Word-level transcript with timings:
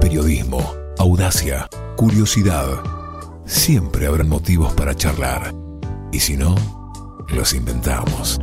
Periodismo, 0.00 0.74
audacia, 0.98 1.68
curiosidad. 1.96 2.66
Siempre 3.44 4.06
habrán 4.06 4.28
motivos 4.28 4.72
para 4.74 4.94
charlar. 4.94 5.54
Y 6.12 6.20
si 6.20 6.36
no, 6.36 6.54
los 7.28 7.54
inventamos. 7.54 8.40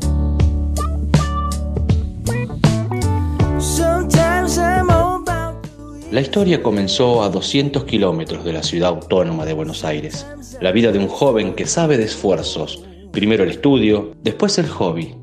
La 6.12 6.22
historia 6.22 6.62
comenzó 6.62 7.24
a 7.24 7.30
200 7.30 7.86
kilómetros 7.86 8.46
de 8.46 8.54
la 8.54 8.62
ciudad 8.62 8.90
autónoma 8.90 9.46
de 9.46 9.54
Buenos 9.54 9.84
Aires. 9.84 10.28
La 10.62 10.72
vida 10.72 10.92
de 10.92 11.00
un 11.00 11.08
joven 11.08 11.56
que 11.56 11.66
sabe 11.66 11.98
de 11.98 12.04
esfuerzos. 12.04 12.84
Primero 13.12 13.44
el 13.44 13.50
estudio, 13.50 14.12
después 14.22 14.60
el 14.60 14.68
hobby, 14.68 15.16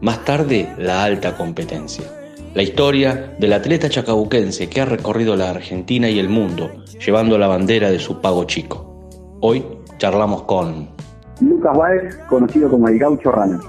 más 0.00 0.24
tarde 0.24 0.72
la 0.78 1.04
alta 1.04 1.36
competencia. 1.36 2.17
La 2.54 2.62
historia 2.62 3.34
del 3.38 3.52
atleta 3.52 3.88
chacabuquense 3.88 4.68
que 4.70 4.80
ha 4.80 4.86
recorrido 4.86 5.36
la 5.36 5.50
Argentina 5.50 6.08
y 6.08 6.18
el 6.18 6.28
mundo 6.28 6.70
llevando 7.04 7.38
la 7.38 7.46
bandera 7.46 7.90
de 7.90 7.98
su 7.98 8.20
pago 8.20 8.44
chico. 8.44 9.08
Hoy 9.42 9.62
charlamos 9.98 10.44
con 10.44 10.88
Lucas 11.40 11.76
Báez, 11.76 12.16
conocido 12.28 12.70
como 12.70 12.88
el 12.88 12.98
Gaucho 12.98 13.30
Runner. 13.30 13.60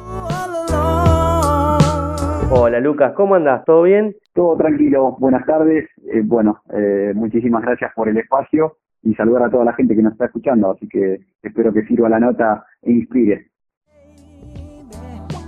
Hola 2.51 2.79
Lucas, 2.79 3.13
¿cómo 3.15 3.35
andas? 3.35 3.63
¿Todo 3.65 3.83
bien? 3.83 4.15
Todo 4.33 4.55
tranquilo, 4.55 5.17
buenas 5.19 5.45
tardes. 5.45 5.87
Eh, 6.11 6.21
bueno, 6.23 6.63
eh, 6.73 7.11
muchísimas 7.13 7.61
gracias 7.61 7.91
por 7.93 8.07
el 8.07 8.17
espacio 8.17 8.77
y 9.03 9.13
saludar 9.13 9.43
a 9.43 9.49
toda 9.49 9.65
la 9.65 9.73
gente 9.73 9.95
que 9.95 10.01
nos 10.01 10.13
está 10.13 10.25
escuchando, 10.25 10.71
así 10.71 10.87
que 10.87 11.19
espero 11.43 11.73
que 11.73 11.83
sirva 11.83 12.09
la 12.09 12.19
nota 12.19 12.65
e 12.81 12.91
inspire. 12.91 13.48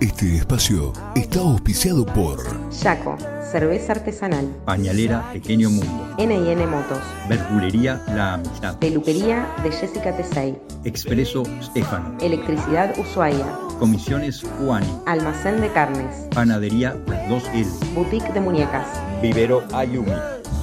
Este 0.02 0.36
espacio 0.36 0.94
está 1.14 1.42
auspiciado 1.42 2.04
por 2.08 2.40
Yaco, 2.72 3.16
cerveza 3.52 3.92
artesanal. 3.92 4.48
Pañalera 4.66 5.32
Pequeño 5.32 5.70
Mundo. 5.70 6.16
N&N 6.18 6.66
Motos. 6.66 6.98
Verdulería 7.30 8.02
La 8.08 8.34
Amistad. 8.34 8.80
Peluquería 8.80 9.48
de 9.62 9.72
Jessica 9.72 10.18
Tesei. 10.18 10.58
Expreso 10.86 11.44
Stefano. 11.62 12.18
Electricidad 12.20 12.98
Ushuaia. 12.98 13.46
Comisiones 13.78 14.42
Juani. 14.58 14.88
Almacén 15.06 15.62
de 15.62 15.72
carnes. 15.72 16.28
Panadería 16.34 16.98
Las 17.06 17.30
2L. 17.30 17.94
Boutique 17.94 18.34
de 18.34 18.42
muñecas. 18.42 18.88
Vivero 19.22 19.64
Ayumi. 19.72 20.14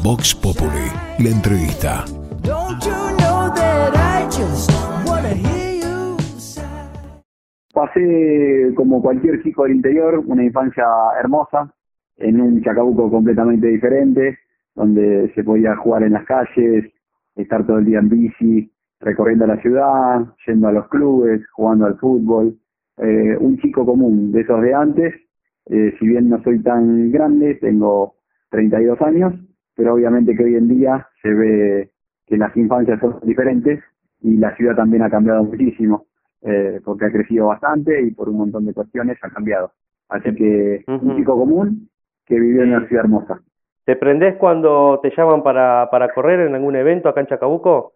Vox 0.03 0.35
Populi, 0.35 0.91
la 1.21 1.29
entrevista. 1.29 2.05
Pasé 7.79 8.73
como 8.75 9.01
cualquier 9.01 9.41
chico 9.45 9.63
del 9.63 9.77
interior 9.77 10.19
una 10.27 10.43
infancia 10.43 10.85
hermosa 11.21 11.73
en 12.17 12.41
un 12.41 12.61
Chacabuco 12.61 13.09
completamente 13.09 13.69
diferente, 13.69 14.37
donde 14.75 15.31
se 15.37 15.45
podía 15.45 15.77
jugar 15.77 16.03
en 16.03 16.15
las 16.15 16.25
calles, 16.25 16.93
estar 17.37 17.65
todo 17.65 17.79
el 17.79 17.85
día 17.85 18.01
en 18.01 18.09
bici, 18.09 18.73
recorriendo 18.99 19.47
la 19.47 19.61
ciudad, 19.63 20.27
yendo 20.45 20.67
a 20.67 20.73
los 20.73 20.89
clubes, 20.89 21.49
jugando 21.53 21.87
al 21.87 21.97
fútbol. 21.99 22.59
Eh, 22.97 23.37
un 23.39 23.59
chico 23.59 23.87
común 23.87 24.33
de 24.33 24.41
esos 24.41 24.61
de 24.61 24.75
antes, 24.75 25.15
eh, 25.67 25.95
si 26.01 26.09
bien 26.09 26.29
no 26.29 26.43
soy 26.43 26.61
tan 26.61 27.13
grande, 27.13 27.55
tengo 27.61 28.17
32 28.51 29.01
años, 29.03 29.35
pero 29.77 29.95
obviamente 29.95 30.35
que 30.35 30.43
hoy 30.43 30.57
en 30.57 30.67
día 30.67 31.07
se 31.23 31.33
ve 31.33 31.91
que 32.27 32.37
las 32.37 32.57
infancias 32.57 32.99
son 32.99 33.21
diferentes 33.23 33.79
y 34.21 34.37
la 34.37 34.53
ciudad 34.57 34.75
también 34.75 35.05
ha 35.05 35.11
cambiado 35.11 35.45
muchísimo, 35.45 36.09
eh, 36.43 36.81
porque 36.85 37.07
ha 37.07 37.13
crecido 37.13 37.49
bastante 37.49 38.01
y 38.03 38.13
por 38.13 38.29
un 38.29 38.39
montón 38.39 38.67
de 38.67 38.75
cuestiones 38.75 39.19
ha 39.23 39.31
cambiado. 39.31 39.73
Así 40.09 40.35
que 40.35 40.85
un 40.87 41.17
chico 41.17 41.37
común 41.37 41.89
que 42.25 42.39
vivió 42.39 42.63
en 42.63 42.75
una 42.75 42.87
ciudad 42.87 43.05
hermosa. 43.05 43.41
¿Te 43.85 43.97
prendés 43.97 44.37
cuando 44.37 45.01
te 45.03 45.11
llaman 45.17 45.43
para, 45.43 45.89
para 45.91 46.13
correr 46.13 46.41
en 46.41 46.55
algún 46.55 46.77
evento 46.77 47.09
acá 47.09 47.21
en 47.21 47.27
Chacabuco? 47.27 47.95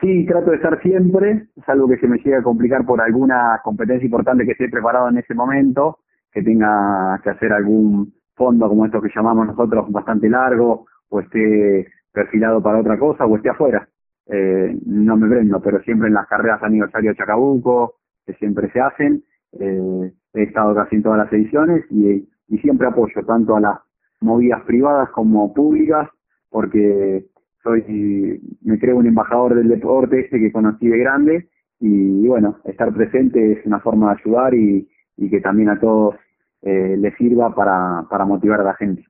Sí, 0.00 0.26
trato 0.26 0.50
de 0.50 0.56
estar 0.56 0.80
siempre, 0.82 1.48
es 1.56 1.68
algo 1.68 1.88
que 1.88 1.96
se 1.96 2.06
me 2.06 2.18
llega 2.18 2.38
a 2.38 2.42
complicar 2.42 2.84
por 2.84 3.00
alguna 3.00 3.60
competencia 3.64 4.04
importante 4.04 4.44
que 4.44 4.52
esté 4.52 4.68
preparado 4.68 5.08
en 5.08 5.18
ese 5.18 5.34
momento, 5.34 6.00
que 6.30 6.42
tenga 6.42 7.18
que 7.24 7.30
hacer 7.30 7.52
algún 7.52 8.12
fondo 8.34 8.68
como 8.68 8.84
esto 8.84 9.00
que 9.00 9.10
llamamos 9.14 9.46
nosotros 9.46 9.90
bastante 9.90 10.28
largo, 10.28 10.86
o 11.08 11.20
esté 11.20 11.86
perfilado 12.12 12.62
para 12.62 12.78
otra 12.78 12.98
cosa, 12.98 13.24
o 13.24 13.36
esté 13.36 13.48
afuera. 13.48 13.88
Eh, 14.28 14.76
no 14.86 15.16
me 15.16 15.28
prendo, 15.28 15.60
pero 15.60 15.80
siempre 15.82 16.08
en 16.08 16.14
las 16.14 16.26
carreras 16.26 16.62
aniversario 16.62 17.10
de 17.10 17.16
Chacabuco, 17.16 17.94
que 18.24 18.34
siempre 18.34 18.70
se 18.72 18.80
hacen, 18.80 19.22
eh, 19.52 20.12
he 20.34 20.42
estado 20.42 20.74
casi 20.74 20.96
en 20.96 21.02
todas 21.02 21.18
las 21.18 21.32
ediciones 21.32 21.84
y, 21.90 22.28
y 22.48 22.58
siempre 22.58 22.88
apoyo 22.88 23.24
tanto 23.24 23.56
a 23.56 23.60
las 23.60 23.78
movidas 24.20 24.62
privadas 24.64 25.10
como 25.10 25.52
públicas, 25.54 26.08
porque 26.50 27.26
soy, 27.62 28.40
me 28.62 28.78
creo 28.78 28.96
un 28.96 29.06
embajador 29.06 29.54
del 29.54 29.68
deporte 29.68 30.20
este 30.20 30.38
que 30.38 30.52
conocí 30.52 30.88
de 30.88 30.98
grande 30.98 31.48
y, 31.80 32.26
bueno, 32.26 32.58
estar 32.64 32.92
presente 32.94 33.52
es 33.52 33.66
una 33.66 33.80
forma 33.80 34.14
de 34.14 34.20
ayudar 34.20 34.54
y, 34.54 34.88
y 35.16 35.30
que 35.30 35.40
también 35.40 35.68
a 35.68 35.78
todos 35.78 36.14
eh, 36.62 36.96
les 36.98 37.14
sirva 37.16 37.54
para, 37.54 38.06
para 38.08 38.24
motivar 38.24 38.60
a 38.60 38.64
la 38.64 38.74
gente. 38.74 39.04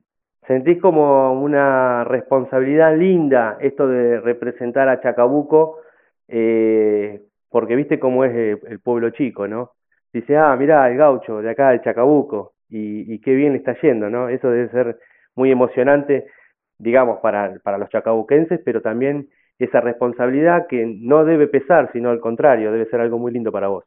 ¿Sentís 0.47 0.81
como 0.81 1.33
una 1.33 2.03
responsabilidad 2.05 2.95
linda 2.95 3.57
esto 3.59 3.87
de 3.87 4.19
representar 4.21 4.87
a 4.89 5.01
Chacabuco? 5.01 5.79
Eh, 6.27 7.21
porque 7.49 7.75
viste 7.75 7.99
cómo 7.99 8.23
es 8.23 8.33
el, 8.33 8.59
el 8.69 8.79
pueblo 8.79 9.09
chico, 9.11 9.47
¿no? 9.47 9.71
Dice, 10.13 10.37
ah, 10.37 10.55
mirá, 10.55 10.89
el 10.89 10.97
gaucho 10.97 11.41
de 11.41 11.49
acá, 11.49 11.71
de 11.71 11.81
Chacabuco, 11.81 12.53
y, 12.69 13.13
y 13.13 13.19
qué 13.19 13.33
bien 13.33 13.51
le 13.53 13.59
está 13.59 13.75
yendo, 13.81 14.09
¿no? 14.09 14.29
Eso 14.29 14.49
debe 14.49 14.69
ser 14.69 14.97
muy 15.35 15.51
emocionante 15.51 16.27
digamos, 16.79 17.19
para, 17.19 17.57
para 17.59 17.77
los 17.77 17.89
chacabuquenses, 17.89 18.61
pero 18.63 18.81
también 18.81 19.29
esa 19.59 19.81
responsabilidad 19.81 20.67
que 20.67 20.85
no 20.85 21.25
debe 21.25 21.47
pesar, 21.47 21.91
sino 21.91 22.09
al 22.09 22.19
contrario, 22.19 22.71
debe 22.71 22.89
ser 22.89 23.01
algo 23.01 23.17
muy 23.17 23.31
lindo 23.31 23.51
para 23.51 23.67
vos. 23.67 23.85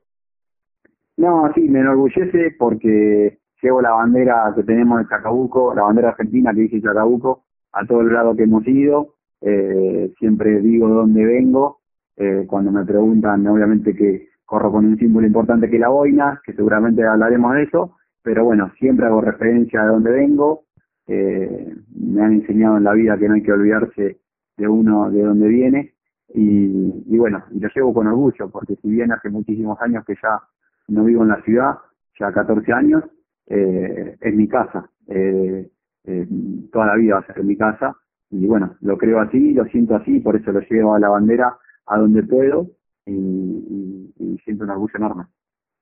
No, 1.16 1.50
sí, 1.54 1.68
me 1.68 1.80
enorgullece 1.80 2.56
porque 2.58 3.38
llevo 3.62 3.80
la 3.80 3.90
bandera 3.90 4.52
que 4.54 4.62
tenemos 4.62 4.98
de 4.98 5.08
Chacabuco, 5.08 5.74
la 5.74 5.82
bandera 5.82 6.10
argentina 6.10 6.52
que 6.52 6.62
dice 6.62 6.82
Chacabuco, 6.82 7.44
a 7.72 7.84
todo 7.86 8.00
el 8.00 8.12
lado 8.12 8.34
que 8.34 8.44
hemos 8.44 8.66
ido. 8.66 9.14
Eh, 9.40 10.12
siempre 10.18 10.60
digo 10.60 10.88
dónde 10.88 11.24
vengo. 11.24 11.80
Eh, 12.16 12.44
cuando 12.46 12.70
me 12.70 12.84
preguntan, 12.84 13.46
obviamente 13.46 13.94
que 13.94 14.28
corro 14.44 14.72
con 14.72 14.84
un 14.84 14.98
símbolo 14.98 15.26
importante 15.26 15.70
que 15.70 15.78
la 15.78 15.88
boina, 15.88 16.40
que 16.44 16.52
seguramente 16.52 17.06
hablaremos 17.06 17.54
de 17.54 17.62
eso, 17.62 17.96
pero 18.22 18.44
bueno, 18.44 18.70
siempre 18.78 19.06
hago 19.06 19.20
referencia 19.20 19.82
de 19.82 19.88
dónde 19.88 20.10
vengo, 20.10 20.64
eh, 21.06 21.74
me 21.94 22.22
han 22.22 22.32
enseñado 22.34 22.76
en 22.76 22.84
la 22.84 22.92
vida 22.92 23.16
que 23.16 23.28
no 23.28 23.34
hay 23.34 23.42
que 23.42 23.52
olvidarse 23.52 24.18
de 24.56 24.68
uno 24.68 25.10
de 25.10 25.22
dónde 25.22 25.48
viene 25.48 25.94
y, 26.34 27.04
y 27.06 27.18
bueno, 27.18 27.42
y 27.50 27.60
lo 27.60 27.68
llevo 27.74 27.94
con 27.94 28.06
orgullo 28.08 28.50
porque 28.50 28.76
si 28.76 28.90
bien 28.90 29.12
hace 29.12 29.30
muchísimos 29.30 29.80
años 29.80 30.04
que 30.04 30.14
ya 30.22 30.40
no 30.88 31.04
vivo 31.04 31.22
en 31.22 31.28
la 31.30 31.42
ciudad, 31.42 31.78
ya 32.18 32.30
14 32.32 32.72
años, 32.72 33.04
eh, 33.50 34.16
es 34.20 34.34
mi 34.34 34.48
casa, 34.48 34.88
eh, 35.08 35.68
eh, 36.04 36.26
toda 36.72 36.86
la 36.86 36.94
vida 36.94 37.14
va 37.16 37.20
a 37.20 37.26
ser 37.26 37.44
mi 37.44 37.56
casa 37.56 37.94
y 38.30 38.46
bueno, 38.46 38.76
lo 38.80 38.96
creo 38.96 39.20
así, 39.20 39.52
lo 39.52 39.64
siento 39.66 39.96
así, 39.96 40.20
por 40.20 40.36
eso 40.36 40.52
lo 40.52 40.60
llevo 40.60 40.94
a 40.94 40.98
la 40.98 41.10
bandera 41.10 41.58
a 41.86 41.98
donde 41.98 42.22
puedo 42.22 42.68
y, 43.04 43.12
y, 43.12 44.14
y 44.16 44.38
siento 44.44 44.64
un 44.64 44.70
orgullo 44.70 44.94
enorme. 44.94 45.24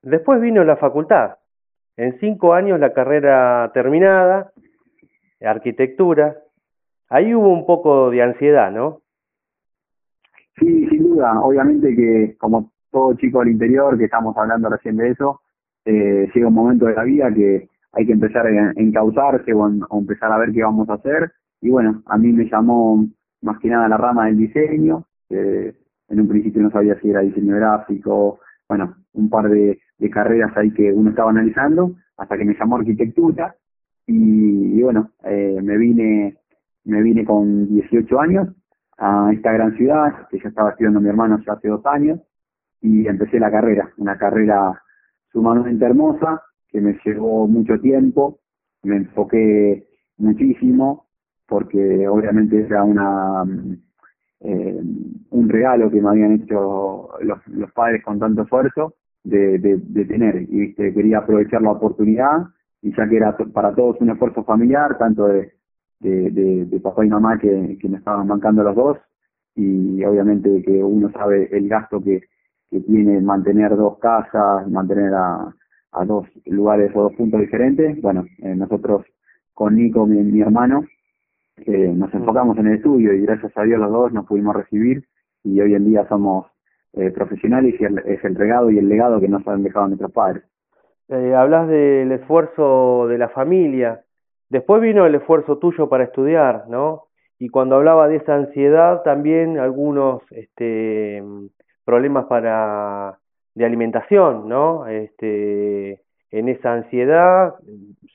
Después 0.03 0.41
vino 0.41 0.65
la 0.65 0.77
facultad, 0.77 1.37
en 1.97 2.19
cinco 2.19 2.55
años 2.55 2.81
la 2.81 2.93
carrera 2.93 3.71
terminada, 3.75 4.53
arquitectura, 5.41 6.37
ahí 7.09 7.35
hubo 7.35 7.53
un 7.53 7.67
poco 7.67 8.11
de 8.11 8.23
ansiedad, 8.23 8.73
¿no? 8.73 9.03
Sí, 10.59 10.89
sin 10.89 11.03
duda. 11.05 11.41
Obviamente 11.41 11.95
que 11.95 12.37
como 12.39 12.73
todo 12.91 13.15
chico 13.15 13.41
del 13.41 13.51
interior, 13.51 13.97
que 13.99 14.05
estamos 14.05 14.37
hablando 14.37 14.69
recién 14.69 14.97
de 14.97 15.11
eso, 15.11 15.41
eh, 15.89 16.31
llega 16.35 16.49
un 16.49 16.55
momento 16.55 16.85
de 16.85 16.95
la 16.95 17.05
vida 17.05 17.33
que 17.33 17.69
hay 17.93 18.07
que 18.07 18.13
empezar 18.13 18.47
a 18.47 18.73
encauzarse 18.77 19.55
o, 19.55 19.67
empezar 19.99 20.31
a 20.31 20.39
ver 20.39 20.53
qué 20.53 20.63
vamos 20.63 20.89
a 20.91 20.95
hacer. 20.95 21.33
Y 21.63 21.71
bueno, 21.71 22.03
a 22.07 22.19
mí 22.19 22.33
me 22.33 22.49
llamó 22.49 23.07
más 23.41 23.59
que 23.59 23.69
nada 23.69 23.89
la 23.89 23.97
rama 23.97 24.27
del 24.27 24.37
diseño. 24.37 25.07
En 25.31 26.21
un 26.21 26.29
principio 26.29 26.63
no 26.63 26.71
sabía 26.71 26.99
si 27.01 27.11
era 27.11 27.21
diseño 27.21 27.57
gráfico, 27.57 28.41
bueno, 28.69 28.97
un 29.15 29.31
par 29.31 29.49
de, 29.49 29.81
de 29.99 30.11
carreras 30.11 30.55
ahí 30.57 30.73
que 30.73 30.93
uno 30.93 31.11
estaba 31.11 31.31
analizando, 31.31 31.97
hasta 32.19 32.37
que 32.37 32.45
me 32.45 32.55
llamó 32.55 32.77
arquitectura 32.77 33.55
y, 34.07 34.79
y 34.79 34.83
bueno, 34.83 35.11
eh, 35.25 35.59
me 35.63 35.77
vine 35.77 36.37
me 36.85 37.03
vine 37.03 37.25
con 37.25 37.69
18 37.69 38.21
años 38.21 38.49
a 38.97 39.31
esta 39.33 39.53
gran 39.53 39.77
ciudad 39.77 40.27
que 40.31 40.39
ya 40.39 40.49
estaba 40.49 40.71
estudiando 40.71 41.01
mi 41.01 41.09
hermano 41.09 41.39
ya 41.47 41.53
hace 41.53 41.69
dos 41.69 41.85
años 41.87 42.21
y 42.81 43.07
empecé 43.07 43.39
la 43.39 43.51
carrera, 43.51 43.91
una 43.99 44.17
carrera 44.17 44.83
sumamente 45.33 45.85
hermosa 45.85 46.43
que 46.69 46.81
me 46.81 46.99
llevó 47.05 47.47
mucho 47.47 47.79
tiempo, 47.81 48.41
me 48.83 48.97
enfoqué 48.97 49.87
muchísimo 50.19 51.07
porque 51.47 52.07
obviamente 52.07 52.61
era 52.61 52.85
una 52.85 53.45
eh, 54.41 54.81
un 55.31 55.49
regalo 55.49 55.91
que 55.91 56.01
me 56.01 56.11
habían 56.11 56.33
hecho 56.33 57.09
los, 57.21 57.47
los 57.49 57.73
padres 57.73 58.05
con 58.05 58.19
tanto 58.19 58.43
esfuerzo 58.43 58.95
de, 59.25 59.59
de, 59.59 60.05
tener 60.05 60.43
y 60.43 60.61
¿viste? 60.61 60.95
quería 60.95 61.19
aprovechar 61.19 61.63
la 61.63 61.73
oportunidad 61.73 62.47
y 62.81 62.95
ya 62.97 63.09
que 63.09 63.17
era 63.17 63.37
para 63.37 63.75
todos 63.75 64.01
un 64.01 64.11
esfuerzo 64.11 64.45
familiar, 64.45 64.97
tanto 64.97 65.27
de, 65.27 65.55
de, 66.01 66.31
de, 66.31 66.65
de 66.67 66.81
papá 66.81 67.05
y 67.05 67.09
mamá 67.09 67.39
que, 67.39 67.77
que 67.81 67.89
me 67.89 67.99
estaban 67.99 68.29
bancando 68.29 68.63
los 68.63 68.77
dos 68.77 68.99
y 69.57 70.05
obviamente 70.05 70.63
que 70.63 70.85
uno 70.85 71.11
sabe 71.11 71.49
el 71.51 71.69
gasto 71.69 72.01
que, 72.01 72.23
que 72.71 72.81
tiene 72.81 73.21
mantener 73.21 73.77
dos 73.77 73.99
casas, 73.99 74.69
mantener 74.69 75.15
a, 75.15 75.55
a 75.93 76.05
dos 76.05 76.27
lugares 76.47 76.91
o 76.95 77.03
dos 77.05 77.15
puntos 77.15 77.41
diferentes. 77.41 78.01
Bueno, 78.03 78.25
eh, 78.39 78.55
nosotros 78.55 79.05
con 79.55 79.77
Nico, 79.77 80.07
mi, 80.07 80.19
mi 80.23 80.41
hermano, 80.41 80.85
eh, 81.67 81.93
nos 81.95 82.13
enfocamos 82.15 82.57
en 82.59 82.69
el 82.69 82.77
estudio 82.77 83.13
y 83.13 83.23
gracias 83.23 83.53
a 83.57 83.63
Dios 83.63 83.81
los 83.81 83.91
dos 83.91 84.13
nos 84.13 84.27
pudimos 84.27 84.55
recibir 84.55 85.05
y 85.43 85.61
hoy 85.61 85.75
en 85.75 85.87
día 85.87 86.07
somos 86.09 86.47
eh, 86.95 87.11
profesionales 87.11 87.75
y 87.81 87.85
el- 87.85 87.99
es 88.07 88.23
el 88.25 88.35
regado 88.35 88.71
y 88.71 88.79
el 88.79 88.89
legado 88.89 89.21
que 89.21 89.29
nos 89.29 89.47
han 89.47 89.63
dejado 89.63 89.89
nuestros 89.89 90.13
padres. 90.13 90.45
Eh, 91.09 91.35
hablas 91.35 91.69
del 91.69 92.13
esfuerzo 92.13 93.07
de 93.09 93.19
la 93.19 93.29
familia. 93.31 94.03
Después 94.51 94.81
vino 94.83 95.07
el 95.07 95.15
esfuerzo 95.15 95.59
tuyo 95.59 95.89
para 95.89 96.05
estudiar, 96.05 96.65
¿no? 96.69 97.05
Y 97.39 97.49
cuando 97.51 97.77
hablaba 97.77 98.09
de 98.09 98.17
esa 98.17 98.35
ansiedad, 98.35 99.03
también 99.03 99.59
algunos 99.59 100.23
este, 100.31 101.23
mm, 101.23 101.47
problemas 101.89 102.27
para 102.27 103.19
de 103.55 103.65
alimentación, 103.65 104.47
¿no? 104.47 104.87
Este, 104.89 106.03
en 106.31 106.51
esa 106.51 106.75
ansiedad 106.75 107.55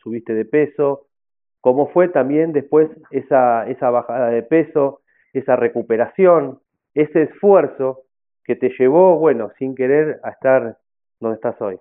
subiste 0.04 0.36
de 0.36 0.46
peso. 0.46 1.08
¿Cómo 1.60 1.88
fue 1.88 2.10
también 2.10 2.54
después 2.54 2.88
esa, 3.10 3.68
esa 3.68 3.90
bajada 3.90 4.30
de 4.30 4.44
peso, 4.44 5.02
esa 5.34 5.56
recuperación, 5.56 6.60
ese 6.94 7.24
esfuerzo 7.24 8.02
que 8.44 8.56
te 8.56 8.70
llevó, 8.78 9.18
bueno, 9.18 9.50
sin 9.58 9.74
querer, 9.74 10.20
a 10.22 10.30
estar 10.30 10.78
donde 11.20 11.38
estás 11.38 11.60
hoy? 11.60 11.80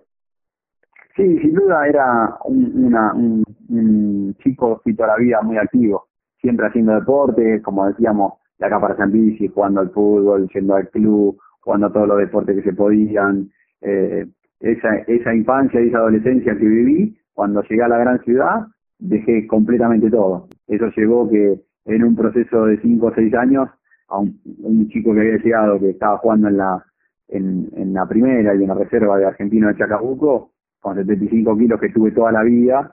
Sí, 1.15 1.37
sin 1.41 1.53
duda 1.53 1.87
era 1.87 2.37
un, 2.45 2.85
una, 2.85 3.13
un, 3.13 3.43
un 3.69 4.35
chico 4.39 4.81
toda 4.97 5.09
la 5.09 5.17
vida 5.17 5.43
muy 5.43 5.57
activo, 5.57 6.07
siempre 6.41 6.65
haciendo 6.65 6.95
deporte, 6.95 7.61
como 7.61 7.85
decíamos, 7.85 8.33
de 8.57 8.65
acá 8.65 8.81
para 8.81 8.97
San 8.97 9.11
bici, 9.11 9.47
jugando 9.47 9.81
al 9.81 9.91
fútbol, 9.91 10.49
yendo 10.51 10.73
al 10.73 10.89
club, 10.89 11.37
jugando 11.63 11.87
a 11.87 11.93
todos 11.93 12.07
los 12.07 12.17
deportes 12.19 12.55
que 12.57 12.69
se 12.69 12.75
podían. 12.75 13.49
Eh, 13.81 14.25
esa, 14.59 14.95
esa 15.07 15.35
infancia 15.35 15.81
y 15.81 15.89
esa 15.89 15.97
adolescencia 15.97 16.55
que 16.57 16.65
viví, 16.65 17.17
cuando 17.33 17.61
llegué 17.63 17.83
a 17.83 17.89
la 17.89 17.97
gran 17.97 18.23
ciudad, 18.23 18.67
dejé 18.97 19.45
completamente 19.47 20.09
todo. 20.09 20.47
Eso 20.67 20.85
llevó 20.95 21.29
que 21.29 21.59
en 21.85 22.03
un 22.03 22.15
proceso 22.15 22.65
de 22.65 22.79
5 22.79 23.05
o 23.05 23.13
6 23.13 23.33
años, 23.33 23.69
a 24.07 24.19
un, 24.19 24.87
chico 24.89 25.13
que 25.13 25.19
había 25.19 25.37
llegado, 25.37 25.79
que 25.79 25.89
estaba 25.89 26.17
jugando 26.19 26.47
en 26.47 26.57
la, 26.57 26.85
en, 27.27 27.69
en 27.75 27.93
la 27.93 28.07
primera 28.07 28.55
y 28.55 28.61
en 28.61 28.67
la 28.67 28.75
reserva 28.75 29.17
de 29.17 29.25
Argentino 29.25 29.67
de 29.67 29.77
Chacabuco, 29.77 30.51
con 30.79 30.95
75 30.95 31.57
kilos 31.57 31.79
que 31.79 31.89
tuve 31.89 32.11
toda 32.11 32.31
la 32.31 32.43
vida, 32.43 32.91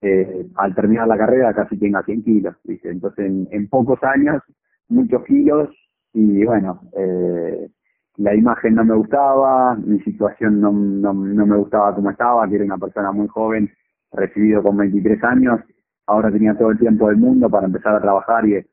eh, 0.00 0.46
al 0.56 0.74
terminar 0.74 1.08
la 1.08 1.16
carrera 1.16 1.54
casi 1.54 1.78
tenga 1.78 2.02
100 2.02 2.22
kilos, 2.22 2.56
¿viste? 2.64 2.90
Entonces, 2.90 3.26
en, 3.26 3.48
en 3.50 3.68
pocos 3.68 4.02
años, 4.02 4.42
muchos 4.88 5.24
kilos, 5.24 5.70
y 6.12 6.44
bueno, 6.44 6.80
eh, 6.96 7.68
la 8.18 8.34
imagen 8.34 8.74
no 8.74 8.84
me 8.84 8.94
gustaba, 8.94 9.74
mi 9.76 10.00
situación 10.00 10.60
no, 10.60 10.72
no, 10.72 11.12
no 11.12 11.46
me 11.46 11.56
gustaba 11.56 11.94
como 11.94 12.10
estaba, 12.10 12.48
que 12.48 12.56
era 12.56 12.64
una 12.64 12.78
persona 12.78 13.12
muy 13.12 13.28
joven, 13.28 13.70
recibido 14.12 14.62
con 14.62 14.76
23 14.76 15.22
años, 15.24 15.60
ahora 16.06 16.30
tenía 16.30 16.56
todo 16.56 16.70
el 16.70 16.78
tiempo 16.78 17.08
del 17.08 17.18
mundo 17.18 17.50
para 17.50 17.66
empezar 17.66 17.94
a 17.94 18.00
trabajar 18.00 18.46
y, 18.46 18.64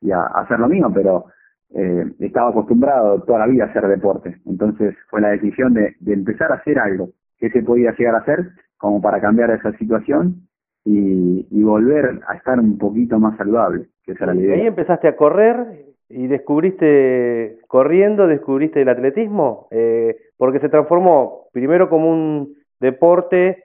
y 0.00 0.10
a, 0.12 0.20
a 0.20 0.42
hacer 0.42 0.58
lo 0.60 0.68
mío, 0.68 0.90
pero 0.94 1.26
eh, 1.74 2.12
estaba 2.20 2.50
acostumbrado 2.50 3.22
toda 3.22 3.40
la 3.40 3.46
vida 3.46 3.64
a 3.64 3.68
hacer 3.68 3.88
deporte. 3.88 4.36
Entonces 4.46 4.94
fue 5.08 5.20
la 5.20 5.30
decisión 5.30 5.74
de, 5.74 5.96
de 6.00 6.12
empezar 6.12 6.52
a 6.52 6.56
hacer 6.56 6.78
algo 6.78 7.10
que 7.38 7.50
se 7.50 7.62
podía 7.62 7.92
llegar 7.96 8.14
a 8.14 8.18
hacer 8.18 8.50
como 8.76 9.00
para 9.00 9.20
cambiar 9.20 9.50
esa 9.50 9.72
situación 9.78 10.48
y, 10.84 11.46
y 11.50 11.62
volver 11.62 12.20
a 12.28 12.34
estar 12.34 12.58
un 12.60 12.78
poquito 12.78 13.18
más 13.18 13.36
saludable, 13.38 13.86
que 14.04 14.12
esa 14.12 14.24
era 14.24 14.34
la 14.34 14.40
Y 14.40 14.50
ahí 14.50 14.60
idea. 14.60 14.68
empezaste 14.68 15.08
a 15.08 15.16
correr 15.16 15.91
y 16.12 16.26
descubriste, 16.26 17.58
corriendo, 17.66 18.26
descubriste 18.26 18.82
el 18.82 18.88
atletismo, 18.90 19.68
eh, 19.70 20.16
porque 20.36 20.60
se 20.60 20.68
transformó 20.68 21.46
primero 21.52 21.88
como 21.88 22.10
un 22.10 22.54
deporte 22.80 23.64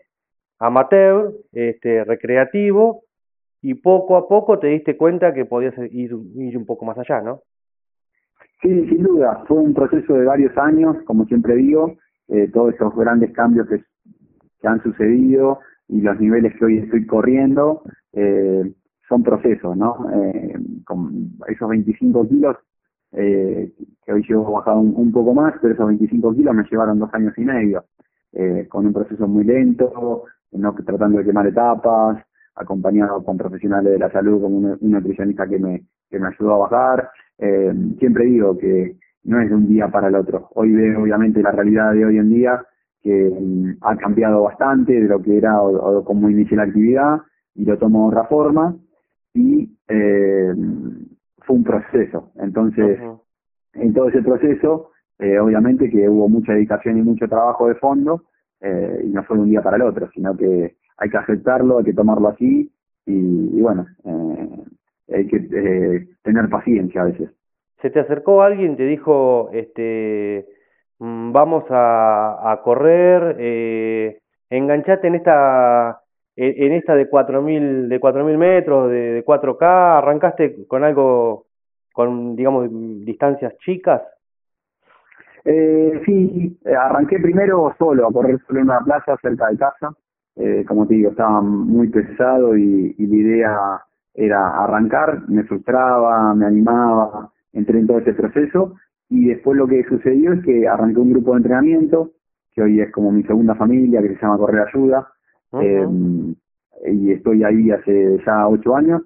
amateur, 0.58 1.34
este, 1.52 2.06
recreativo, 2.06 3.04
y 3.62 3.74
poco 3.74 4.16
a 4.16 4.28
poco 4.28 4.60
te 4.60 4.68
diste 4.68 4.96
cuenta 4.96 5.34
que 5.34 5.46
podías 5.46 5.74
ir, 5.92 6.14
un 6.16 6.66
poco 6.66 6.86
más 6.86 6.98
allá, 6.98 7.22
¿no? 7.22 7.42
Sí, 8.62 8.88
sin 8.88 9.04
duda, 9.04 9.44
fue 9.48 9.58
un 9.58 9.74
proceso 9.74 10.14
de 10.14 10.26
varios 10.26 10.58
años, 10.58 10.96
como 11.06 11.26
siempre 11.26 11.56
digo, 11.56 11.98
eh, 12.30 12.50
todos 12.54 12.74
esos 12.74 12.96
grandes 12.96 13.34
cambios 13.34 13.68
que, 13.68 13.84
que 14.62 14.68
han 14.68 14.82
sucedido 14.84 15.60
y 15.90 16.02
los 16.02 16.20
niveles 16.20 16.54
que 16.58 16.66
hoy 16.66 16.78
estoy 16.80 17.06
corriendo 17.06 17.84
eh, 18.14 18.74
son 19.08 19.24
procesos, 19.24 19.76
¿no? 19.78 20.10
Eh, 20.14 20.56
con 20.86 21.32
esos 21.48 21.70
25 21.70 22.28
kilos, 22.28 22.58
eh, 23.14 23.72
que 24.06 24.14
hoy 24.14 24.24
llevo 24.28 24.52
bajado 24.52 24.80
un, 24.80 25.12
poco 25.12 25.34
más, 25.34 25.54
pero 25.62 25.74
esos 25.74 25.88
25 25.88 26.34
kilos 26.34 26.54
me 26.54 26.64
llevaron 26.70 27.00
dos 27.00 27.14
años 27.14 27.34
y 27.38 27.42
medio, 27.42 27.86
eh, 28.34 28.68
con 28.70 28.86
un 28.86 28.94
proceso 28.94 29.28
muy 29.28 29.46
lento, 29.46 30.24
no 30.52 30.74
tratando 30.74 31.20
de 31.20 31.26
quemar 31.26 31.48
etapas, 31.48 32.24
acompañado 32.56 33.24
con 33.24 33.38
profesionales 33.38 33.94
de 33.94 34.00
la 34.00 34.12
salud, 34.12 34.42
como 34.42 34.58
un, 34.58 34.78
nutricionista 34.82 35.48
que 35.48 35.60
me, 35.60 35.84
que 36.10 36.20
me 36.20 36.28
ayudó 36.28 36.56
a 36.56 36.70
bajar. 36.70 37.10
Eh, 37.38 37.74
siempre 38.00 38.26
digo 38.26 38.58
que 38.58 38.98
no 39.24 39.40
es 39.40 39.50
de 39.50 39.56
un 39.56 39.68
día 39.68 39.88
para 39.90 40.08
el 40.08 40.16
otro. 40.16 40.50
Hoy 40.56 40.74
veo 40.74 41.02
obviamente 41.02 41.42
la 41.42 41.52
realidad 41.52 41.94
de 41.94 42.06
hoy 42.06 42.18
en 42.18 42.30
día 42.30 42.62
que 43.02 43.32
mm, 43.40 43.78
ha 43.82 43.96
cambiado 43.98 44.44
bastante 44.44 44.94
de 44.94 45.08
lo 45.08 45.22
que 45.22 45.38
era 45.38 45.62
o, 45.62 46.00
o 46.00 46.04
cómo 46.04 46.30
inicié 46.30 46.58
la 46.58 46.64
actividad 46.64 47.22
y 47.56 47.66
lo 47.66 47.78
tomo 47.78 48.10
de 48.10 48.18
otra 48.18 48.28
forma 48.28 48.76
y 49.34 49.70
eh, 49.88 50.54
fue 51.40 51.56
un 51.56 51.64
proceso. 51.64 52.32
Entonces, 52.36 53.00
en 53.74 53.94
todo 53.94 54.10
ese 54.10 54.22
proceso, 54.22 54.92
eh, 55.20 55.40
obviamente 55.40 55.90
que 55.90 56.08
hubo 56.08 56.30
mucha 56.30 56.54
dedicación 56.54 56.98
y 56.98 57.02
mucho 57.02 57.28
trabajo 57.28 57.68
de 57.68 57.76
fondo 57.76 58.24
eh, 58.62 59.02
y 59.04 59.10
no 59.10 59.24
fue 59.24 59.38
de 59.38 59.44
un 59.44 59.50
día 59.50 59.62
para 59.62 59.78
el 59.78 59.84
otro, 59.84 60.10
sino 60.14 60.36
que 60.36 60.76
hay 60.98 61.10
que 61.10 61.18
aceptarlo, 61.18 61.78
hay 61.78 61.86
que 61.86 61.94
tomarlo 61.94 62.30
así 62.30 62.72
y, 63.06 63.58
y 63.58 63.62
bueno, 63.62 63.86
eh, 64.04 64.64
hay 65.16 65.28
que 65.28 66.08
tener 66.24 66.50
paciencia 66.50 67.02
a 67.02 67.06
veces. 67.06 67.30
¿Se 67.82 67.90
te 67.92 68.00
acercó 68.00 68.42
alguien, 68.42 68.76
te 68.76 68.84
dijo, 68.84 69.50
este, 69.54 70.48
mm, 71.00 71.32
vamos 71.32 71.64
a, 71.70 72.52
a 72.52 72.62
correr, 72.64 73.36
eh, 73.40 74.20
enganchate 74.50 75.08
en 75.08 75.16
esta, 75.16 76.02
en 76.38 76.74
esta 76.74 76.96
de 76.96 77.10
4000, 77.10 77.90
de 77.90 78.00
4000 78.00 78.38
metros, 78.38 78.90
de, 78.92 79.14
de 79.14 79.26
4K, 79.26 79.98
arrancaste 79.98 80.68
con 80.68 80.84
algo, 80.84 81.48
con, 81.94 82.36
digamos, 82.36 82.70
distancias 83.04 83.58
chicas? 83.58 84.04
Eh, 85.44 86.02
sí, 86.06 86.60
arranqué 86.66 87.20
primero 87.20 87.74
solo, 87.80 88.08
a 88.08 88.12
correr 88.12 88.40
solo 88.46 88.60
en 88.60 88.66
una 88.66 88.82
plaza 88.82 89.18
cerca 89.22 89.48
de 89.48 89.58
casa. 89.58 89.94
Eh, 90.36 90.64
como 90.68 90.86
te 90.86 90.94
digo, 90.94 91.10
estaba 91.10 91.42
muy 91.42 91.88
pesado 91.88 92.56
y, 92.56 92.94
y 92.98 93.08
la 93.08 93.16
idea 93.16 93.82
era 94.14 94.64
arrancar, 94.64 95.28
me 95.28 95.44
frustraba, 95.44 96.36
me 96.36 96.46
animaba, 96.46 97.32
entré 97.54 97.80
en 97.80 97.88
todo 97.88 98.00
ese 98.00 98.14
proceso 98.14 98.76
y 99.10 99.28
después 99.28 99.58
lo 99.58 99.68
que 99.68 99.84
sucedió 99.86 100.34
es 100.34 100.44
que 100.44 100.68
arranqué 100.68 101.00
un 101.00 101.12
grupo 101.14 101.32
de 101.32 101.38
entrenamiento, 101.38 102.12
que 102.54 102.62
hoy 102.62 102.82
es 102.82 102.92
como 102.92 103.12
mi 103.12 103.24
segunda 103.24 103.56
familia, 103.56 104.02
que 104.02 104.16
se 104.16 104.22
llama 104.22 104.38
Correr 104.38 104.68
Ayuda, 104.68 105.08
Eh, 105.54 105.88
y 106.92 107.12
estoy 107.12 107.44
ahí 107.44 107.72
hace 107.72 108.18
ya 108.26 108.48
ocho 108.48 108.76
años. 108.76 109.02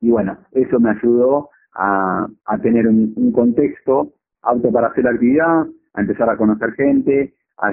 Y 0.00 0.10
bueno, 0.10 0.36
eso 0.52 0.80
me 0.80 0.90
ayudó 0.90 1.50
a, 1.74 2.26
a 2.44 2.58
tener 2.58 2.86
un, 2.88 3.12
un 3.16 3.32
contexto 3.32 4.12
apto 4.42 4.70
para 4.70 4.88
hacer 4.88 5.04
la 5.04 5.10
actividad, 5.10 5.66
a 5.94 6.00
empezar 6.00 6.28
a 6.28 6.36
conocer 6.36 6.72
gente, 6.72 7.34
a 7.58 7.72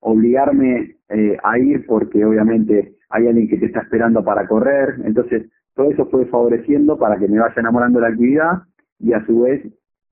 obligarme 0.00 0.96
eh, 1.08 1.36
a 1.42 1.58
ir 1.58 1.86
porque 1.86 2.24
obviamente 2.24 2.96
hay 3.08 3.26
alguien 3.26 3.48
que 3.48 3.58
te 3.58 3.66
está 3.66 3.80
esperando 3.80 4.22
para 4.24 4.46
correr. 4.46 4.96
Entonces, 5.04 5.50
todo 5.74 5.90
eso 5.90 6.06
fue 6.06 6.26
favoreciendo 6.26 6.98
para 6.98 7.18
que 7.18 7.28
me 7.28 7.38
vaya 7.38 7.54
enamorando 7.56 7.98
de 7.98 8.02
la 8.02 8.12
actividad 8.12 8.62
y 8.98 9.12
a 9.12 9.24
su 9.26 9.42
vez 9.42 9.62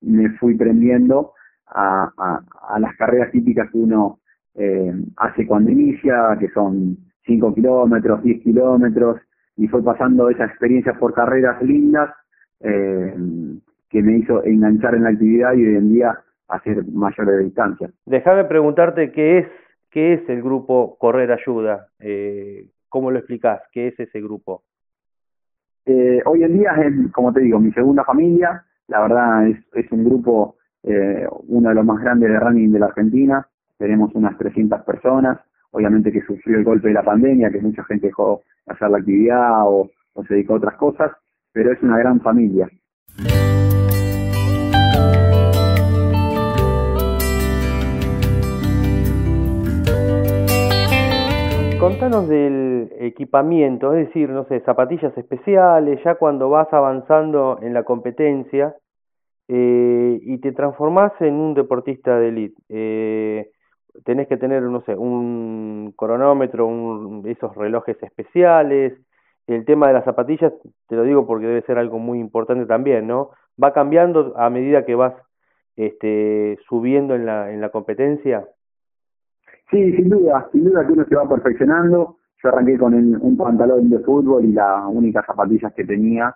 me 0.00 0.30
fui 0.38 0.56
prendiendo 0.56 1.32
a, 1.66 2.10
a, 2.16 2.40
a 2.74 2.80
las 2.80 2.96
carreras 2.96 3.30
típicas 3.30 3.70
que 3.70 3.78
uno 3.78 4.20
eh, 4.58 4.92
hace 5.16 5.46
cuando 5.46 5.70
inicia, 5.70 6.36
que 6.38 6.48
son 6.50 6.96
5 7.26 7.54
kilómetros, 7.54 8.22
10 8.22 8.42
kilómetros, 8.42 9.20
y 9.56 9.66
fue 9.68 9.82
pasando 9.82 10.28
esas 10.30 10.50
experiencias 10.50 10.96
por 10.98 11.14
carreras 11.14 11.62
lindas 11.62 12.10
eh, 12.60 13.14
que 13.88 14.02
me 14.02 14.18
hizo 14.18 14.44
enganchar 14.44 14.94
en 14.94 15.04
la 15.04 15.10
actividad 15.10 15.54
y 15.54 15.66
hoy 15.66 15.76
en 15.76 15.92
día 15.92 16.18
hacer 16.48 16.84
mayores 16.88 17.44
distancias. 17.44 17.92
Déjame 18.06 18.44
preguntarte 18.44 19.12
qué 19.12 19.38
es, 19.38 19.46
qué 19.90 20.14
es 20.14 20.28
el 20.28 20.42
grupo 20.42 20.96
Correr 20.98 21.32
Ayuda, 21.32 21.88
eh, 22.00 22.68
¿cómo 22.88 23.10
lo 23.10 23.18
explicás? 23.18 23.62
¿Qué 23.72 23.88
es 23.88 24.00
ese 24.00 24.20
grupo? 24.20 24.62
Eh, 25.86 26.20
hoy 26.26 26.42
en 26.42 26.58
día 26.58 26.72
es, 26.72 27.12
como 27.12 27.32
te 27.32 27.40
digo, 27.40 27.58
mi 27.58 27.72
segunda 27.72 28.04
familia. 28.04 28.64
La 28.88 29.00
verdad 29.00 29.48
es, 29.48 29.58
es 29.74 29.90
un 29.92 30.04
grupo, 30.04 30.56
eh, 30.82 31.26
uno 31.46 31.68
de 31.68 31.74
los 31.74 31.84
más 31.84 32.02
grandes 32.02 32.30
de 32.30 32.38
running 32.38 32.72
de 32.72 32.78
la 32.78 32.86
Argentina. 32.86 33.46
Tenemos 33.78 34.12
unas 34.14 34.36
300 34.36 34.82
personas. 34.82 35.38
Obviamente 35.70 36.10
que 36.10 36.22
sufrió 36.22 36.58
el 36.58 36.64
golpe 36.64 36.88
de 36.88 36.94
la 36.94 37.04
pandemia, 37.04 37.50
que 37.50 37.60
mucha 37.60 37.84
gente 37.84 38.08
dejó 38.08 38.42
de 38.66 38.72
hacer 38.74 38.90
la 38.90 38.98
actividad 38.98 39.62
o, 39.66 39.88
se 40.26 40.34
dedica 40.34 40.52
a 40.52 40.56
otras 40.56 40.74
cosas, 40.74 41.12
pero 41.52 41.72
es 41.72 41.80
una 41.80 41.96
gran 41.96 42.20
familia. 42.20 42.68
Contanos 51.78 52.28
del 52.28 52.90
equipamiento, 52.98 53.94
es 53.94 54.08
decir, 54.08 54.28
no 54.30 54.44
sé, 54.46 54.58
zapatillas 54.60 55.16
especiales, 55.16 56.00
ya 56.04 56.16
cuando 56.16 56.50
vas 56.50 56.66
avanzando 56.72 57.60
en 57.62 57.74
la 57.74 57.84
competencia 57.84 58.74
eh, 59.46 60.18
y 60.20 60.38
te 60.38 60.50
transformás 60.50 61.12
en 61.20 61.34
un 61.34 61.54
deportista 61.54 62.18
de 62.18 62.28
élite. 62.28 62.60
Eh, 62.68 63.50
tenés 64.04 64.28
que 64.28 64.36
tener, 64.36 64.62
no 64.62 64.80
sé, 64.82 64.94
un 64.96 65.92
cronómetro, 65.96 66.66
un, 66.66 67.22
esos 67.26 67.54
relojes 67.56 68.00
especiales. 68.02 68.94
El 69.46 69.64
tema 69.64 69.88
de 69.88 69.94
las 69.94 70.04
zapatillas, 70.04 70.52
te 70.88 70.96
lo 70.96 71.04
digo 71.04 71.26
porque 71.26 71.46
debe 71.46 71.62
ser 71.62 71.78
algo 71.78 71.98
muy 71.98 72.18
importante 72.18 72.66
también, 72.66 73.06
¿no? 73.06 73.30
Va 73.62 73.72
cambiando 73.72 74.34
a 74.36 74.50
medida 74.50 74.84
que 74.84 74.94
vas 74.94 75.14
este, 75.76 76.58
subiendo 76.68 77.14
en 77.14 77.24
la, 77.26 77.50
en 77.52 77.60
la 77.60 77.70
competencia. 77.70 78.46
Sí, 79.70 79.92
sin 79.96 80.08
duda, 80.08 80.48
sin 80.52 80.64
duda 80.64 80.86
que 80.86 80.92
uno 80.92 81.04
se 81.06 81.14
va 81.16 81.28
perfeccionando. 81.28 82.16
Yo 82.42 82.48
arranqué 82.48 82.78
con 82.78 82.94
el- 82.94 83.16
un 83.20 83.36
pantalón 83.36 83.90
de 83.90 83.98
fútbol 84.00 84.44
y 84.44 84.52
las 84.52 84.84
únicas 84.88 85.26
zapatillas 85.26 85.72
que 85.74 85.84
tenía 85.84 86.34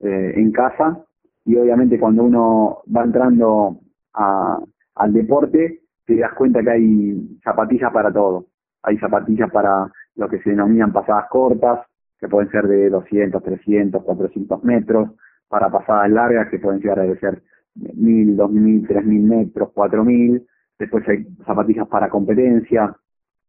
eh, 0.00 0.32
en 0.36 0.50
casa. 0.52 1.04
Y 1.44 1.56
obviamente 1.56 1.98
cuando 1.98 2.24
uno 2.24 2.82
va 2.94 3.04
entrando 3.04 3.78
a, 4.14 4.58
al 4.96 5.12
deporte, 5.12 5.81
te 6.06 6.16
das 6.16 6.32
cuenta 6.34 6.62
que 6.62 6.70
hay 6.70 7.38
zapatillas 7.42 7.92
para 7.92 8.12
todo. 8.12 8.46
Hay 8.82 8.98
zapatillas 8.98 9.50
para 9.50 9.90
lo 10.16 10.28
que 10.28 10.40
se 10.40 10.50
denominan 10.50 10.92
pasadas 10.92 11.26
cortas, 11.30 11.80
que 12.18 12.28
pueden 12.28 12.50
ser 12.50 12.66
de 12.66 12.90
200, 12.90 13.42
300, 13.42 14.02
400 14.02 14.64
metros, 14.64 15.10
para 15.48 15.70
pasadas 15.70 16.10
largas, 16.10 16.48
que 16.48 16.58
pueden 16.58 16.80
llegar 16.80 17.00
a 17.00 17.16
ser 17.16 17.42
1000, 17.74 18.36
2000, 18.36 18.86
3000 18.86 19.22
metros, 19.22 19.70
4000. 19.72 20.46
Después 20.78 21.08
hay 21.08 21.26
zapatillas 21.44 21.86
para 21.88 22.08
competencia, 22.08 22.96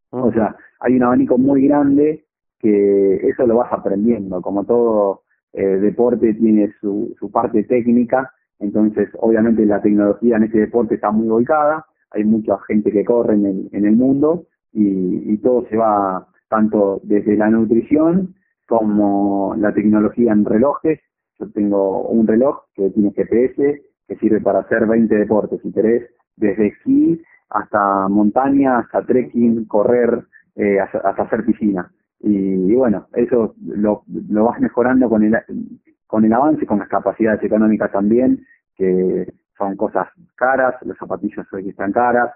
o 0.09 0.31
sea, 0.31 0.55
hay 0.79 0.95
un 0.95 1.03
abanico 1.03 1.39
muy 1.39 1.67
grande 1.67 2.25
que 2.59 3.15
eso 3.27 3.47
lo 3.47 3.57
vas 3.57 3.73
aprendiendo. 3.73 4.41
Como 4.41 4.63
todo 4.63 5.23
eh, 5.53 5.65
deporte 5.65 6.33
tiene 6.35 6.71
su, 6.79 7.15
su 7.19 7.31
parte 7.31 7.63
técnica, 7.63 8.31
entonces 8.59 9.09
obviamente 9.19 9.65
la 9.65 9.81
tecnología 9.81 10.37
en 10.37 10.43
este 10.43 10.59
deporte 10.59 10.95
está 10.95 11.09
muy 11.09 11.27
volcada, 11.27 11.85
hay 12.13 12.23
mucha 12.23 12.57
gente 12.67 12.91
que 12.91 13.03
corre 13.03 13.35
en 13.35 13.45
el, 13.45 13.69
en 13.71 13.85
el 13.85 13.95
mundo 13.95 14.45
y, 14.71 15.33
y 15.33 15.37
todo 15.37 15.65
se 15.69 15.77
va 15.77 16.27
tanto 16.49 17.01
desde 17.03 17.35
la 17.35 17.49
nutrición 17.49 18.35
como 18.67 19.55
la 19.57 19.73
tecnología 19.73 20.31
en 20.31 20.45
relojes. 20.45 20.99
Yo 21.39 21.49
tengo 21.51 22.07
un 22.07 22.27
reloj 22.27 22.63
que 22.75 22.89
tiene 22.91 23.11
GPS 23.11 23.81
que 24.07 24.15
sirve 24.17 24.41
para 24.41 24.59
hacer 24.59 24.85
20 24.85 25.15
deportes, 25.15 25.61
si 25.61 25.71
querés, 25.71 26.09
desde 26.35 26.67
esquí 26.67 27.21
hasta 27.49 28.07
montaña, 28.07 28.79
hasta 28.79 29.05
trekking, 29.05 29.65
correr, 29.65 30.23
eh, 30.55 30.79
hasta, 30.79 30.99
hacer 31.09 31.45
piscina. 31.45 31.91
Y, 32.19 32.35
y 32.35 32.75
bueno, 32.75 33.07
eso 33.13 33.55
lo, 33.65 34.03
lo 34.29 34.45
vas 34.45 34.59
mejorando 34.59 35.09
con 35.09 35.23
el, 35.23 35.37
con 36.07 36.25
el 36.25 36.33
avance, 36.33 36.65
con 36.65 36.79
las 36.79 36.87
capacidades 36.87 37.43
económicas 37.43 37.91
también, 37.91 38.45
que 38.75 39.31
son 39.57 39.75
cosas 39.75 40.07
caras, 40.35 40.75
las 40.81 40.97
zapatillas 40.97 41.45
hoy 41.53 41.69
están 41.69 41.91
caras. 41.91 42.31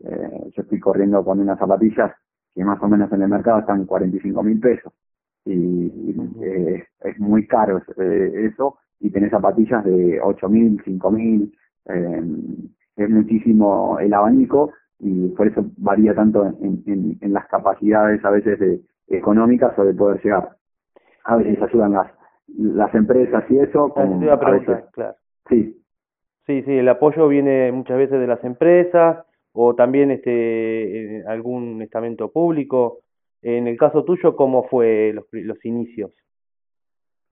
Eh, 0.00 0.50
yo 0.54 0.62
estoy 0.62 0.80
corriendo 0.80 1.24
con 1.24 1.40
unas 1.40 1.58
zapatillas 1.58 2.12
que 2.54 2.64
más 2.64 2.82
o 2.82 2.88
menos 2.88 3.10
en 3.12 3.22
el 3.22 3.28
mercado 3.28 3.60
están 3.60 3.86
45 3.86 4.42
mil 4.42 4.60
pesos. 4.60 4.92
Y, 5.44 6.14
eh, 6.42 6.84
es 7.00 7.18
muy 7.18 7.46
caro 7.46 7.82
eh, 7.96 8.50
eso, 8.52 8.78
y 9.00 9.10
tenés 9.10 9.30
zapatillas 9.30 9.84
de 9.84 10.20
8 10.22 10.48
mil, 10.48 10.80
5 10.84 11.10
mil, 11.10 11.52
es 11.84 13.10
muchísimo 13.10 13.98
el 13.98 14.14
abanico 14.14 14.72
y 15.00 15.30
por 15.30 15.48
eso 15.48 15.64
varía 15.78 16.14
tanto 16.14 16.46
en, 16.46 16.82
en, 16.86 17.18
en 17.20 17.32
las 17.32 17.46
capacidades 17.48 18.24
a 18.24 18.30
veces 18.30 18.60
de, 18.60 18.80
económicas 19.08 19.76
o 19.78 19.84
de 19.84 19.94
poder 19.94 20.22
llegar. 20.22 20.56
A 21.24 21.36
veces 21.36 21.62
ayudan 21.62 21.92
las, 21.92 22.12
las 22.56 22.94
empresas 22.94 23.44
y 23.48 23.58
eso. 23.58 23.92
Iba 24.20 24.34
a 24.34 24.50
veces, 24.50 24.84
claro. 24.92 25.14
sí, 25.48 25.81
Sí, 26.46 26.62
sí, 26.62 26.72
el 26.72 26.88
apoyo 26.88 27.28
viene 27.28 27.70
muchas 27.70 27.98
veces 27.98 28.18
de 28.20 28.26
las 28.26 28.42
empresas 28.42 29.24
o 29.52 29.74
también 29.74 30.10
este 30.10 31.22
algún 31.26 31.80
estamento 31.82 32.30
público. 32.30 33.00
En 33.42 33.66
el 33.66 33.76
caso 33.76 34.04
tuyo, 34.04 34.34
¿cómo 34.34 34.64
fue 34.68 35.12
los, 35.12 35.26
los 35.30 35.64
inicios? 35.64 36.10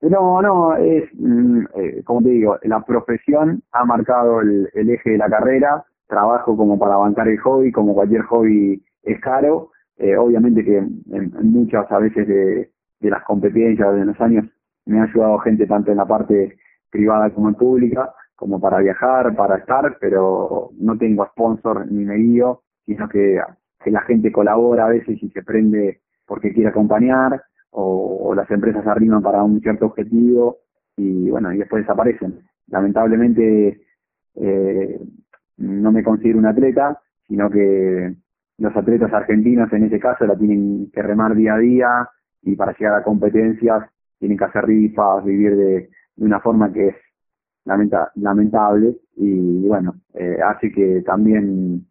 No, 0.02 0.40
no, 0.40 0.76
es, 0.76 1.04
mm, 1.12 1.64
eh, 1.74 2.02
como 2.04 2.22
te 2.22 2.30
digo, 2.30 2.58
la 2.62 2.80
profesión 2.84 3.62
ha 3.72 3.84
marcado 3.84 4.40
el, 4.40 4.68
el 4.72 4.90
eje 4.90 5.10
de 5.10 5.18
la 5.18 5.28
carrera, 5.28 5.84
trabajo 6.06 6.56
como 6.56 6.78
para 6.78 6.96
bancar 6.96 7.28
el 7.28 7.38
hobby, 7.38 7.70
como 7.70 7.94
cualquier 7.94 8.22
hobby 8.22 8.82
es 9.02 9.20
caro, 9.20 9.70
eh, 9.98 10.16
obviamente 10.16 10.64
que 10.64 10.78
en 10.78 11.32
muchas 11.42 11.90
a 11.92 11.98
veces 11.98 12.26
de, 12.26 12.70
de 13.00 13.10
las 13.10 13.22
competencias 13.24 13.94
de 13.94 14.04
los 14.04 14.20
años 14.20 14.46
me 14.86 15.00
ha 15.00 15.04
ayudado 15.04 15.38
gente 15.40 15.66
tanto 15.66 15.90
en 15.90 15.98
la 15.98 16.06
parte 16.06 16.56
privada 16.90 17.30
como 17.30 17.48
en 17.48 17.54
pública, 17.54 18.12
como 18.40 18.58
para 18.58 18.78
viajar, 18.78 19.36
para 19.36 19.58
estar, 19.58 19.98
pero 20.00 20.70
no 20.78 20.96
tengo 20.96 21.26
sponsor 21.26 21.86
ni 21.92 22.06
me 22.06 22.16
guío, 22.16 22.62
sino 22.86 23.06
que, 23.06 23.38
la 23.84 24.00
gente 24.02 24.32
colabora 24.32 24.86
a 24.86 24.88
veces 24.88 25.22
y 25.22 25.30
se 25.30 25.42
prende 25.42 26.00
porque 26.26 26.52
quiere 26.52 26.70
acompañar, 26.70 27.42
o, 27.70 28.28
o 28.28 28.34
las 28.34 28.50
empresas 28.50 28.86
arriman 28.86 29.22
para 29.22 29.42
un 29.42 29.60
cierto 29.60 29.86
objetivo 29.86 30.58
y 30.96 31.30
bueno, 31.30 31.52
y 31.52 31.58
después 31.58 31.82
desaparecen. 31.82 32.40
Lamentablemente 32.68 33.82
eh, 34.36 35.00
no 35.58 35.92
me 35.92 36.02
considero 36.02 36.38
un 36.38 36.46
atleta, 36.46 36.98
sino 37.28 37.50
que 37.50 38.14
los 38.56 38.76
atletas 38.76 39.12
argentinos 39.12 39.70
en 39.74 39.84
ese 39.84 40.00
caso 40.00 40.24
la 40.24 40.36
tienen 40.36 40.90
que 40.92 41.02
remar 41.02 41.34
día 41.34 41.54
a 41.54 41.58
día 41.58 42.08
y 42.42 42.56
para 42.56 42.72
llegar 42.72 42.94
a 42.94 43.04
competencias 43.04 43.84
tienen 44.18 44.38
que 44.38 44.44
hacer 44.44 44.64
rifas, 44.64 45.24
vivir 45.24 45.56
de, 45.56 45.90
de 46.16 46.24
una 46.24 46.40
forma 46.40 46.72
que 46.72 46.88
es 46.88 46.96
lamenta, 47.64 48.10
lamentable 48.16 48.96
y 49.16 49.66
bueno, 49.66 49.94
eh, 50.14 50.38
hace 50.42 50.72
que 50.72 51.02
también 51.02 51.86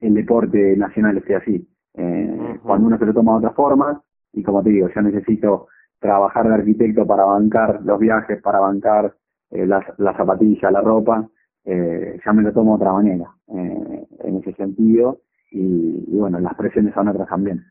el 0.00 0.14
deporte 0.14 0.76
nacional 0.76 1.16
esté 1.18 1.36
así. 1.36 1.68
Eh. 1.94 2.58
Cuando 2.62 2.88
uno 2.88 2.98
se 2.98 3.06
lo 3.06 3.14
toma 3.14 3.32
de 3.32 3.38
otra 3.38 3.50
forma, 3.50 4.02
y 4.32 4.42
como 4.42 4.62
te 4.62 4.70
digo, 4.70 4.88
yo 4.88 5.02
necesito 5.02 5.68
trabajar 6.00 6.48
de 6.48 6.54
arquitecto 6.54 7.06
para 7.06 7.24
bancar 7.24 7.80
los 7.84 7.98
viajes, 7.98 8.42
para 8.42 8.60
bancar 8.60 9.14
eh, 9.50 9.66
las, 9.66 9.84
las 9.98 10.16
zapatillas, 10.16 10.72
la 10.72 10.80
ropa, 10.80 11.28
eh, 11.64 12.18
ya 12.24 12.32
me 12.32 12.42
lo 12.42 12.52
tomo 12.52 12.72
de 12.72 12.82
otra 12.82 12.92
manera 12.92 13.30
eh, 13.48 14.06
en 14.24 14.36
ese 14.36 14.52
sentido 14.54 15.20
y, 15.50 16.04
y 16.08 16.16
bueno, 16.18 16.38
las 16.40 16.54
presiones 16.56 16.92
son 16.92 17.08
otras 17.08 17.28
también. 17.28 17.62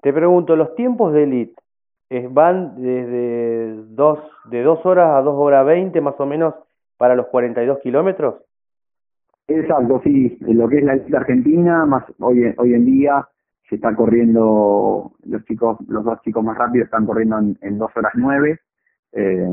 Te 0.00 0.12
pregunto, 0.12 0.54
¿los 0.54 0.74
tiempos 0.74 1.12
de 1.12 1.24
elite 1.24 1.54
van 2.30 2.76
desde 2.76 3.82
dos, 3.88 4.18
de 4.50 4.62
dos 4.62 4.84
horas 4.84 5.16
a 5.16 5.22
dos 5.22 5.34
horas 5.38 5.64
veinte 5.64 6.00
más 6.00 6.14
o 6.18 6.26
menos 6.26 6.54
para 7.02 7.16
los 7.16 7.26
42 7.26 7.80
kilómetros? 7.80 8.44
Exacto, 9.48 10.00
sí, 10.04 10.38
lo 10.42 10.68
que 10.68 10.78
es 10.78 10.84
la 10.84 10.92
elite 10.92 11.16
argentina, 11.16 11.84
más 11.84 12.04
hoy, 12.20 12.54
hoy 12.56 12.74
en 12.74 12.86
día 12.86 13.26
se 13.68 13.74
está 13.74 13.92
corriendo, 13.96 15.10
los 15.24 15.44
chicos, 15.44 15.78
los 15.88 16.04
dos 16.04 16.22
chicos 16.22 16.44
más 16.44 16.56
rápidos 16.56 16.84
están 16.84 17.04
corriendo 17.04 17.40
en, 17.40 17.58
en 17.60 17.76
2 17.76 17.90
horas 17.96 18.12
9, 18.14 18.60
eh, 19.14 19.48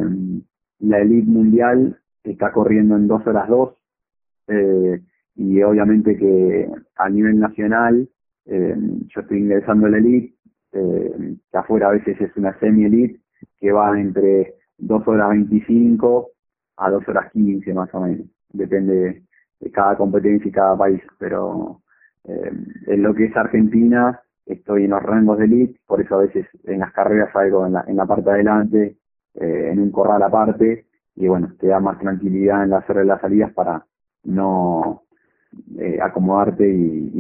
la 0.82 1.00
elite 1.00 1.28
mundial 1.28 2.00
está 2.24 2.52
corriendo 2.52 2.96
en 2.96 3.08
2 3.08 3.26
horas 3.26 3.50
2, 3.50 3.74
eh, 4.50 5.02
y 5.34 5.64
obviamente 5.64 6.16
que 6.18 6.70
a 6.98 7.10
nivel 7.10 7.40
nacional, 7.40 8.08
eh, 8.46 8.76
yo 9.08 9.22
estoy 9.22 9.40
ingresando 9.40 9.88
a 9.88 9.90
la 9.90 9.98
elite, 9.98 10.36
eh, 10.74 11.36
que 11.52 11.58
afuera 11.58 11.88
a 11.88 11.94
veces 11.94 12.22
es 12.22 12.38
una 12.38 12.56
semi-elite, 12.60 13.20
que 13.60 13.72
va 13.72 14.00
entre 14.00 14.54
2 14.78 15.08
horas 15.08 15.30
25 15.30 16.30
a 16.80 16.90
2 16.90 17.08
horas 17.08 17.32
15 17.32 17.74
más 17.74 17.94
o 17.94 18.02
menos, 18.02 18.28
depende 18.52 19.24
de 19.60 19.72
cada 19.72 19.98
competencia 19.98 20.48
y 20.48 20.52
cada 20.52 20.78
país, 20.78 21.02
pero 21.18 21.82
eh, 22.26 22.52
en 22.88 23.04
lo 23.04 23.14
que 23.14 23.26
es 23.26 23.36
Argentina 23.36 24.22
estoy 24.46 24.86
en 24.86 24.92
los 24.92 25.04
rangos 25.04 25.38
de 25.38 25.46
elite, 25.46 25.80
por 25.86 26.02
eso 26.02 26.16
a 26.16 26.22
veces 26.22 26.48
en 26.64 26.80
las 26.80 26.92
carreras 26.94 27.32
salgo 27.34 27.66
en 27.66 27.74
la, 27.74 27.84
en 27.88 27.96
la 27.96 28.06
parte 28.06 28.24
de 28.24 28.32
adelante, 28.32 28.98
eh, 29.36 29.70
en 29.72 29.80
un 29.80 29.92
corral 29.92 30.24
aparte, 30.24 30.86
y 31.16 31.28
bueno, 31.28 31.54
te 31.60 31.68
da 31.68 31.80
más 31.80 32.00
tranquilidad 32.00 32.64
en 32.64 32.72
la 32.72 32.78
hacer 32.78 33.06
las 33.06 33.22
salidas 33.22 33.54
para 33.54 33.86
no 34.24 35.04
eh, 35.78 36.00
acomodarte 36.02 36.68
y, 36.68 37.12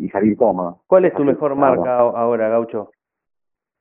y, 0.00 0.04
y 0.04 0.08
salir 0.10 0.36
cómodo. 0.36 0.80
¿Cuál 0.86 1.06
es 1.06 1.12
tu 1.14 1.22
Así, 1.22 1.32
mejor 1.32 1.56
marca 1.56 1.98
ahora, 1.98 2.48
Gaucho? 2.48 2.90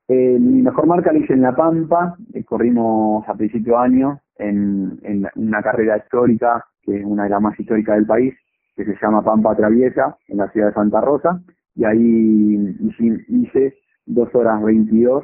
Eh, 0.08 0.38
mi 0.39 0.62
mejor 0.62 0.88
marca 0.88 1.12
la 1.12 1.20
hice 1.20 1.34
en 1.34 1.41
La 1.41 1.56
Pampa, 1.56 2.15
eh, 2.34 2.44
corrimos 2.44 3.27
a 3.27 3.34
principio 3.34 3.74
de 3.74 3.79
año 3.79 4.22
en, 4.39 5.00
en 5.03 5.27
una 5.36 5.62
carrera 5.62 5.98
histórica, 5.98 6.65
que 6.84 6.98
es 6.98 7.06
una 7.06 7.24
de 7.24 7.29
las 7.29 7.41
más 7.41 7.60
históricas 7.60 7.96
del 7.96 8.06
país, 8.06 8.34
que 8.75 8.86
se 8.86 8.96
llama 9.01 9.24
Pampa 9.24 9.56
Traviesa, 9.56 10.17
en 10.27 10.38
la 10.38 10.50
ciudad 10.51 10.67
de 10.67 10.74
Santa 10.74 11.01
Rosa, 11.01 11.41
y 11.75 11.84
ahí 11.86 12.75
hice, 12.79 13.25
hice 13.27 13.74
2 14.06 14.36
horas 14.36 14.63
22, 14.63 15.24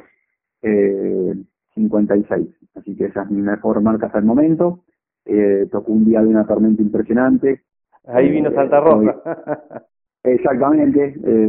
eh, 0.62 1.34
56. 1.74 2.48
Así 2.76 2.96
que 2.96 3.06
esa 3.06 3.22
es 3.22 3.30
mi 3.30 3.42
mejor 3.42 3.80
marca 3.80 4.06
hasta 4.06 4.18
el 4.18 4.24
momento. 4.24 4.80
Eh, 5.24 5.66
tocó 5.70 5.92
un 5.92 6.04
día 6.04 6.20
de 6.20 6.28
una 6.28 6.46
tormenta 6.46 6.82
impresionante. 6.82 7.62
Ahí 8.06 8.30
vino 8.30 8.50
Eh, 8.50 8.54
Santa 8.54 8.80
Rosa. 8.80 9.14
Exactamente, 10.24 11.14
eh, 11.22 11.46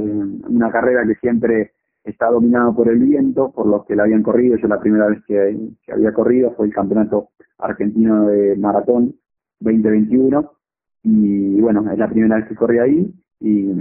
una 0.50 0.70
carrera 0.70 1.06
que 1.08 1.16
siempre 1.16 1.72
está 2.06 2.28
dominada 2.28 2.72
por 2.72 2.88
el 2.88 3.00
viento, 3.00 3.52
por 3.52 3.68
los 3.68 3.86
que 3.86 3.96
la 3.96 4.04
habían 4.04 4.24
corrido. 4.24 4.58
Yo 4.58 4.68
la 4.68 4.80
primera 4.80 5.08
vez 5.08 5.24
que, 5.26 5.58
que 5.84 5.92
había 5.92 6.14
corrido 6.14 6.52
fue 6.56 6.68
el 6.68 6.74
Campeonato 6.74 7.30
Argentino 7.58 8.28
de 8.28 8.56
Maratón 8.56 9.16
2021 9.60 10.52
y 11.04 11.62
bueno, 11.62 11.90
es 11.92 11.98
la 11.98 12.10
primera 12.10 12.38
vez 12.38 12.48
que 12.48 12.56
corrí 12.56 12.80
ahí 12.80 13.14
y 13.40 13.72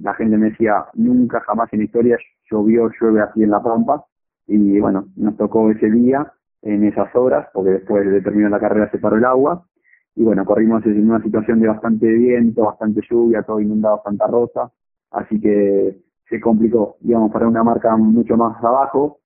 la 0.00 0.14
gente 0.14 0.36
me 0.36 0.50
decía, 0.50 0.86
nunca 0.94 1.40
jamás 1.40 1.72
en 1.72 1.82
historia 1.82 2.18
llovió, 2.50 2.90
llueve 3.00 3.20
así 3.20 3.42
en 3.42 3.50
La 3.50 3.62
Pampa 3.62 4.04
y 4.46 4.80
bueno, 4.80 5.08
nos 5.16 5.36
tocó 5.36 5.70
ese 5.70 5.90
día 5.90 6.32
en 6.62 6.84
esas 6.84 7.14
horas, 7.14 7.48
porque 7.52 7.70
después 7.70 8.08
de 8.10 8.20
terminar 8.20 8.50
la 8.50 8.60
carrera 8.60 8.90
se 8.90 8.98
paró 8.98 9.16
el 9.16 9.24
agua. 9.24 9.66
Y 10.14 10.24
bueno, 10.24 10.44
corrimos 10.44 10.84
en 10.84 11.08
una 11.08 11.22
situación 11.22 11.60
de 11.60 11.68
bastante 11.68 12.06
viento, 12.06 12.64
bastante 12.64 13.00
lluvia, 13.08 13.42
todo 13.42 13.60
inundado 13.60 14.02
Santa 14.04 14.26
Rosa, 14.26 14.70
así 15.10 15.40
que 15.40 15.96
se 16.28 16.40
complicó, 16.40 16.96
íbamos 17.02 17.30
para 17.32 17.48
una 17.48 17.62
marca 17.62 17.96
mucho 17.96 18.36
más 18.36 18.62
abajo, 18.62 19.20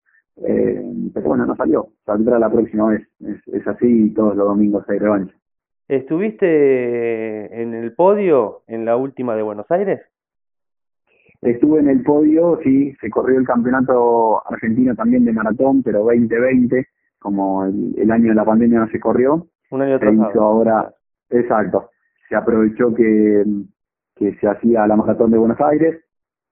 eh, 0.44 0.82
pero 1.14 1.28
bueno, 1.28 1.46
no 1.46 1.56
salió, 1.56 1.88
saldrá 2.04 2.38
la 2.38 2.50
próxima 2.50 2.88
vez, 2.88 3.08
es, 3.20 3.36
es 3.54 3.66
así 3.66 4.06
y 4.06 4.14
todos 4.14 4.36
los 4.36 4.46
domingos 4.46 4.84
hay 4.88 4.98
revancha. 4.98 5.34
¿Estuviste 5.88 7.62
en 7.62 7.74
el 7.74 7.94
podio 7.94 8.62
en 8.66 8.84
la 8.84 8.96
última 8.96 9.36
de 9.36 9.42
Buenos 9.42 9.70
Aires? 9.70 10.00
Estuve 11.42 11.80
en 11.80 11.88
el 11.88 12.02
podio, 12.02 12.58
sí, 12.64 12.92
se 13.00 13.08
corrió 13.08 13.38
el 13.38 13.46
campeonato 13.46 14.42
argentino 14.50 14.96
también 14.96 15.24
de 15.24 15.32
maratón, 15.32 15.82
pero 15.82 16.00
2020, 16.00 16.86
como 17.20 17.64
el, 17.64 17.94
el 17.96 18.10
año 18.10 18.30
de 18.30 18.34
la 18.34 18.44
pandemia 18.44 18.80
no 18.80 18.88
se 18.88 18.98
corrió, 18.98 19.46
Un 19.70 19.82
año 19.82 19.98
se 20.00 20.12
hizo 20.12 20.42
ahora, 20.42 20.92
exacto, 21.30 21.90
se 22.28 22.34
aprovechó 22.34 22.92
que, 22.94 23.44
que 24.16 24.34
se 24.36 24.48
hacía 24.48 24.86
la 24.86 24.96
maratón 24.96 25.30
de 25.30 25.38
Buenos 25.38 25.60
Aires 25.60 26.02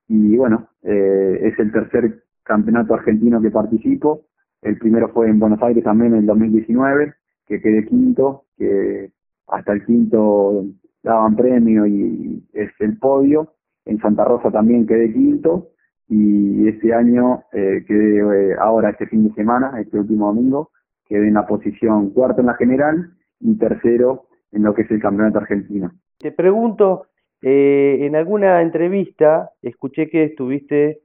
y 0.09 0.37
bueno, 0.37 0.69
eh, 0.83 1.39
es 1.43 1.59
el 1.59 1.73
tercer 1.73 2.25
campeonato 2.43 2.95
argentino 2.95 3.41
que 3.41 3.51
participo, 3.51 4.27
el 4.63 4.79
primero 4.79 5.09
fue 5.09 5.29
en 5.29 5.39
Buenos 5.39 5.63
Aires 5.63 5.85
también 5.85 6.13
en 6.13 6.21
el 6.21 6.27
2019, 6.27 7.15
que 7.47 7.61
quedé 7.61 7.85
quinto, 7.87 8.45
que 8.57 9.11
hasta 9.49 9.73
el 9.73 9.85
quinto 9.85 10.65
daban 11.03 11.37
premio 11.37 11.87
y 11.87 12.43
es 12.53 12.71
el 12.81 12.99
podio, 12.99 13.55
en 13.85 13.99
Santa 14.01 14.25
Rosa 14.25 14.51
también 14.51 14.87
quedé 14.87 15.13
quinto 15.13 15.69
y 16.09 16.69
este 16.69 16.95
año 16.95 17.45
eh, 17.53 17.85
quedé 17.87 18.19
eh, 18.19 18.57
ahora 18.59 18.91
este 18.91 19.07
fin 19.07 19.29
de 19.29 19.35
semana, 19.35 19.81
este 19.81 19.99
último 19.99 20.27
domingo, 20.27 20.71
quedé 21.07 21.29
en 21.29 21.35
la 21.35 21.47
posición 21.47 22.11
cuarto 22.11 22.41
en 22.41 22.47
la 22.47 22.55
general 22.55 23.11
y 23.41 23.57
tercero 23.57 24.27
en 24.53 24.63
lo 24.63 24.75
que 24.75 24.83
es 24.83 24.91
el 24.91 25.01
campeonato 25.01 25.39
argentino. 25.39 25.93
Te 26.19 26.33
pregunto, 26.33 27.07
eh, 27.43 27.99
en 28.01 28.17
alguna 28.17 28.63
entrevista 28.63 29.51
escuché 29.63 30.09
que 30.11 30.25
estuviste 30.25 31.01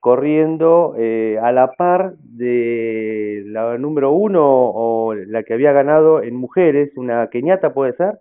corriendo 0.00 0.94
eh, 0.96 1.38
a 1.42 1.50
la 1.52 1.72
par 1.72 2.14
de 2.18 3.42
la 3.46 3.76
número 3.78 4.12
uno 4.12 4.42
o 4.44 5.14
la 5.14 5.42
que 5.42 5.54
había 5.54 5.72
ganado 5.72 6.22
en 6.22 6.36
mujeres, 6.36 6.92
una 6.96 7.28
keniata 7.30 7.74
puede 7.74 7.94
ser? 7.94 8.18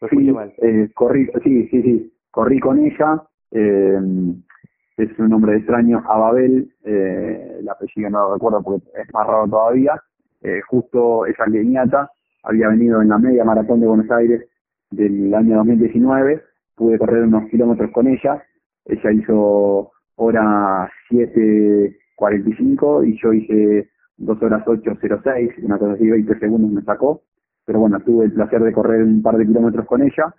¿Lo 0.00 0.08
escuché 0.08 0.26
Sí, 0.26 0.32
mal? 0.32 0.52
eh, 0.58 0.88
corrí, 0.94 1.28
sí, 1.44 1.68
sí, 1.68 1.82
sí, 1.82 2.12
corrí 2.30 2.58
con 2.58 2.84
ella, 2.84 3.22
eh, 3.52 3.98
es 4.96 5.18
un 5.18 5.28
nombre 5.28 5.56
extraño, 5.56 6.02
Ababel, 6.06 6.72
eh, 6.84 7.58
el 7.60 7.68
apellido 7.68 8.10
no 8.10 8.28
lo 8.28 8.34
recuerdo 8.34 8.62
porque 8.62 8.86
es 9.00 9.12
más 9.14 9.26
raro 9.26 9.48
todavía, 9.48 10.00
eh, 10.42 10.60
justo 10.68 11.26
esa 11.26 11.44
keniata 11.44 12.10
había 12.42 12.68
venido 12.68 13.00
en 13.00 13.08
la 13.08 13.18
media 13.18 13.44
maratón 13.44 13.80
de 13.80 13.86
Buenos 13.86 14.10
Aires 14.10 14.44
del 14.90 15.32
año 15.32 15.56
2019, 15.58 16.42
pude 16.82 16.98
correr 16.98 17.22
unos 17.22 17.48
kilómetros 17.48 17.92
con 17.92 18.08
ella, 18.08 18.42
ella 18.86 19.12
hizo 19.12 19.92
hora 20.16 20.90
7.45 21.10 23.06
y 23.06 23.20
yo 23.22 23.32
hice 23.32 23.88
2 24.16 24.42
horas 24.42 24.64
8.06, 24.66 25.62
una 25.62 25.78
cosa 25.78 25.92
así, 25.92 26.10
20 26.10 26.40
segundos 26.40 26.72
me 26.72 26.82
sacó, 26.82 27.22
pero 27.64 27.78
bueno, 27.78 28.00
tuve 28.00 28.24
el 28.24 28.32
placer 28.32 28.64
de 28.64 28.72
correr 28.72 29.04
un 29.04 29.22
par 29.22 29.36
de 29.36 29.46
kilómetros 29.46 29.86
con 29.86 30.02
ella 30.02 30.34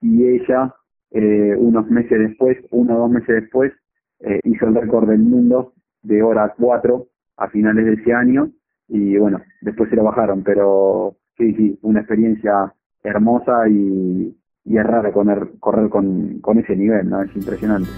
y 0.00 0.24
ella 0.24 0.72
eh, 1.10 1.56
unos 1.58 1.90
meses 1.90 2.16
después, 2.16 2.56
uno 2.70 2.94
o 2.94 3.00
dos 3.00 3.10
meses 3.10 3.42
después, 3.42 3.72
eh, 4.20 4.38
hizo 4.44 4.66
el 4.68 4.76
récord 4.76 5.08
del 5.08 5.18
mundo 5.18 5.72
de 6.02 6.22
hora 6.22 6.54
4 6.56 7.06
a 7.38 7.48
finales 7.48 7.86
de 7.86 7.94
ese 7.94 8.12
año 8.12 8.52
y 8.86 9.18
bueno, 9.18 9.40
después 9.62 9.90
se 9.90 9.96
lo 9.96 10.04
bajaron, 10.04 10.44
pero 10.44 11.16
sí, 11.36 11.54
sí, 11.54 11.76
una 11.82 12.00
experiencia 12.00 12.72
hermosa 13.02 13.68
y, 13.68 14.32
y 14.68 14.76
es 14.76 14.84
raro 14.84 15.10
correr, 15.12 15.48
correr 15.58 15.88
con, 15.88 16.40
con 16.40 16.58
ese 16.58 16.76
nivel, 16.76 17.08
¿no? 17.08 17.22
Es 17.22 17.34
impresionante. 17.34 17.88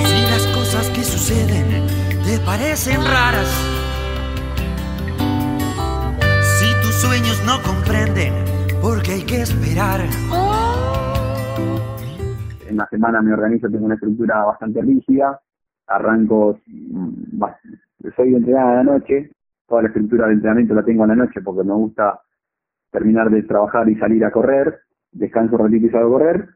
Si 0.00 0.22
las 0.32 0.46
cosas 0.54 0.88
que 0.90 1.02
suceden 1.02 1.86
te 2.24 2.38
parecen 2.44 3.00
raras, 3.04 3.52
si 6.58 6.72
tus 6.82 6.94
sueños 6.94 7.42
no 7.44 7.60
comprenden, 7.62 8.32
porque 8.80 9.12
hay 9.12 9.22
que 9.24 9.42
esperar. 9.42 10.00
en 12.66 12.78
la 12.78 12.88
semana 12.88 13.22
me 13.22 13.32
organizo, 13.32 13.68
tengo 13.68 13.84
una 13.84 13.94
estructura 13.94 14.42
bastante 14.46 14.82
rígida, 14.82 15.40
arranco, 15.86 16.58
mm, 16.66 17.40
soy 18.16 18.34
entrenada 18.34 18.72
a 18.72 18.74
la 18.76 18.84
noche, 18.84 19.30
toda 19.68 19.82
la 19.82 19.88
estructura 19.88 20.26
del 20.26 20.36
entrenamiento 20.36 20.74
la 20.74 20.82
tengo 20.82 21.04
a 21.04 21.08
la 21.08 21.14
noche 21.14 21.40
porque 21.40 21.62
me 21.62 21.74
gusta 21.74 22.20
terminar 22.94 23.28
de 23.28 23.42
trabajar 23.42 23.88
y 23.88 23.96
salir 23.96 24.24
a 24.24 24.30
correr, 24.30 24.78
descanso 25.10 25.56
un 25.56 25.62
ratito 25.62 25.86
y 25.86 25.90
salgo 25.90 26.14
a 26.14 26.18
correr, 26.18 26.48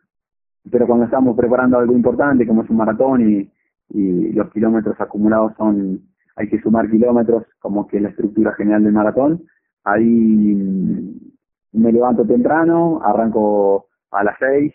pero 0.71 0.87
cuando 0.87 1.07
estamos 1.07 1.37
preparando 1.37 1.79
algo 1.79 1.95
importante 1.95 2.47
como 2.47 2.63
es 2.63 2.71
un 2.71 2.77
maratón 2.77 3.29
y, 3.29 3.51
los 3.91 4.53
kilómetros 4.53 5.01
acumulados 5.01 5.55
son, 5.57 6.03
hay 6.37 6.47
que 6.51 6.61
sumar 6.61 6.91
kilómetros 6.91 7.45
como 7.59 7.87
que 7.87 7.99
la 7.99 8.11
estructura 8.11 8.53
general 8.53 8.85
del 8.85 8.93
maratón, 8.93 9.45
ahí 9.83 10.55
me 11.73 11.91
levanto 11.91 12.27
temprano, 12.27 13.01
arranco 13.03 13.87
a 14.11 14.23
las 14.25 14.37
6, 14.39 14.75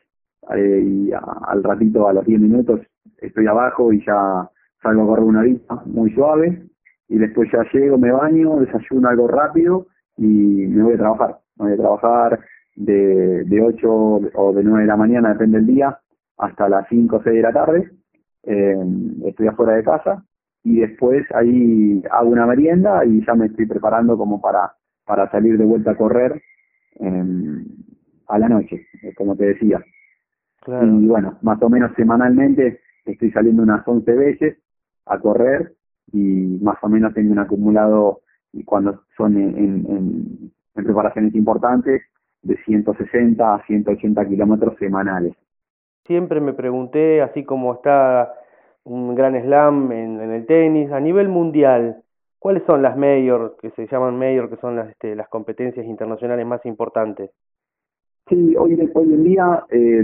eh, 0.56 0.84
y 0.84 1.12
al 1.14 1.64
ratito, 1.64 2.08
a 2.08 2.14
los 2.14 2.26
10 2.26 2.42
minutos, 2.42 2.82
estoy 3.20 3.46
abajo 3.46 3.94
y 3.94 4.04
ya 4.04 4.50
salgo 4.82 5.04
a 5.04 5.06
correr 5.06 5.26
una 5.26 5.40
horita 5.42 5.76
muy 5.86 6.12
suave. 6.16 6.68
Y 7.08 7.20
después 7.20 7.50
ya 7.54 7.64
llego, 7.72 8.00
me 8.00 8.12
baño, 8.12 8.60
desayuno 8.60 9.10
algo 9.10 9.28
rápido 9.28 9.86
y 10.18 10.26
me 10.26 10.84
voy 10.84 10.96
a 10.96 10.98
trabajar. 10.98 11.43
A 11.64 11.78
trabajar 11.78 12.40
de, 12.76 13.44
de 13.46 13.62
8 13.62 13.88
o 13.90 14.54
de 14.54 14.64
9 14.64 14.82
de 14.82 14.88
la 14.88 14.98
mañana, 14.98 15.30
depende 15.30 15.58
del 15.58 15.68
día, 15.68 16.00
hasta 16.38 16.70
las 16.70 16.88
5 16.90 17.16
o 17.16 17.24
6 17.24 17.36
de 17.36 17.42
la 17.42 17.54
tarde. 17.54 17.92
Eh, 18.44 18.78
estoy 19.26 19.48
afuera 19.48 19.74
de 19.74 19.84
casa 19.84 20.24
y 20.64 20.80
después 20.80 21.26
ahí 21.34 22.04
hago 22.12 22.30
una 22.30 22.46
merienda 22.46 23.06
y 23.06 23.26
ya 23.26 23.36
me 23.36 23.46
estoy 23.46 23.66
preparando 23.66 24.18
como 24.18 24.42
para, 24.42 24.74
para 25.06 25.30
salir 25.32 25.58
de 25.58 25.66
vuelta 25.66 25.92
a 25.92 25.98
correr 25.98 26.42
eh, 27.00 27.66
a 28.28 28.40
la 28.40 28.50
noche, 28.50 28.88
como 29.16 29.36
te 29.36 29.46
decía. 29.46 29.84
Claro. 30.62 31.00
Y 31.00 31.08
bueno, 31.08 31.38
más 31.42 31.62
o 31.62 31.70
menos 31.70 31.92
semanalmente 31.96 32.82
estoy 33.06 33.32
saliendo 33.32 33.64
unas 33.64 33.88
11 33.88 34.12
veces 34.14 34.58
a 35.06 35.20
correr 35.20 35.74
y 36.12 36.60
más 36.62 36.78
o 36.82 36.90
menos 36.90 37.14
tengo 37.14 37.32
un 37.32 37.40
acumulado, 37.40 38.22
y 38.52 38.64
cuando 38.64 39.04
son 39.18 39.36
en, 39.36 39.58
en, 39.58 40.52
en- 40.76 40.84
preparaciones 40.84 41.34
importantes, 41.36 42.02
de 42.42 42.58
160 42.66 43.56
a 43.56 43.66
180 43.66 44.26
kilómetros 44.28 44.78
semanales. 44.78 45.34
Siempre 46.06 46.42
me 46.42 46.54
pregunté, 46.54 47.22
así 47.22 47.46
como 47.46 47.74
está 47.76 48.34
un 48.84 49.16
gran 49.16 49.42
slam 49.42 49.92
en, 49.94 50.20
en 50.20 50.32
el 50.32 50.46
tenis, 50.46 50.92
a 50.92 51.00
nivel 51.00 51.30
mundial, 51.30 52.04
¿cuáles 52.40 52.64
son 52.64 52.82
las 52.82 52.98
major, 52.98 53.56
que 53.62 53.70
se 53.72 53.88
llaman 53.88 54.20
major, 54.20 54.50
que 54.50 54.58
son 54.58 54.76
las, 54.76 54.90
este, 54.90 55.16
las 55.16 55.30
competencias 55.30 55.86
internacionales 55.86 56.46
más 56.46 56.66
importantes? 56.66 57.32
Sí, 58.28 58.56
hoy, 58.58 58.74
hoy 58.94 59.14
en 59.14 59.24
día 59.24 59.64
eh, 59.70 60.04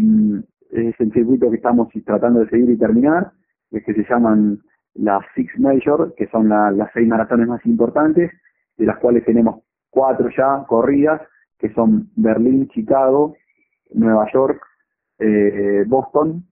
es 0.72 0.96
el 1.00 1.12
circuito 1.12 1.50
que 1.50 1.58
estamos 1.58 1.90
tratando 2.06 2.40
de 2.42 2.50
seguir 2.50 2.70
y 2.70 2.78
terminar, 2.78 3.32
es 3.72 3.84
que 3.84 3.94
se 3.94 4.06
llaman 4.10 4.60
las 4.94 5.26
Six 5.36 5.60
Major, 5.60 6.14
que 6.16 6.28
son 6.28 6.48
la- 6.48 6.72
las 6.72 6.90
seis 6.94 7.08
maratones 7.08 7.48
más 7.48 7.66
importantes, 7.66 8.32
de 8.78 8.86
las 8.86 8.98
cuales 9.00 9.26
tenemos 9.26 9.62
cuatro 9.90 10.30
ya 10.36 10.66
corridas, 10.68 11.22
que 11.58 11.74
son 11.74 12.10
Berlín, 12.16 12.68
Chicago, 12.70 13.36
Nueva 13.94 14.28
York, 14.32 14.62
eh, 15.20 15.84
Boston, 15.88 16.46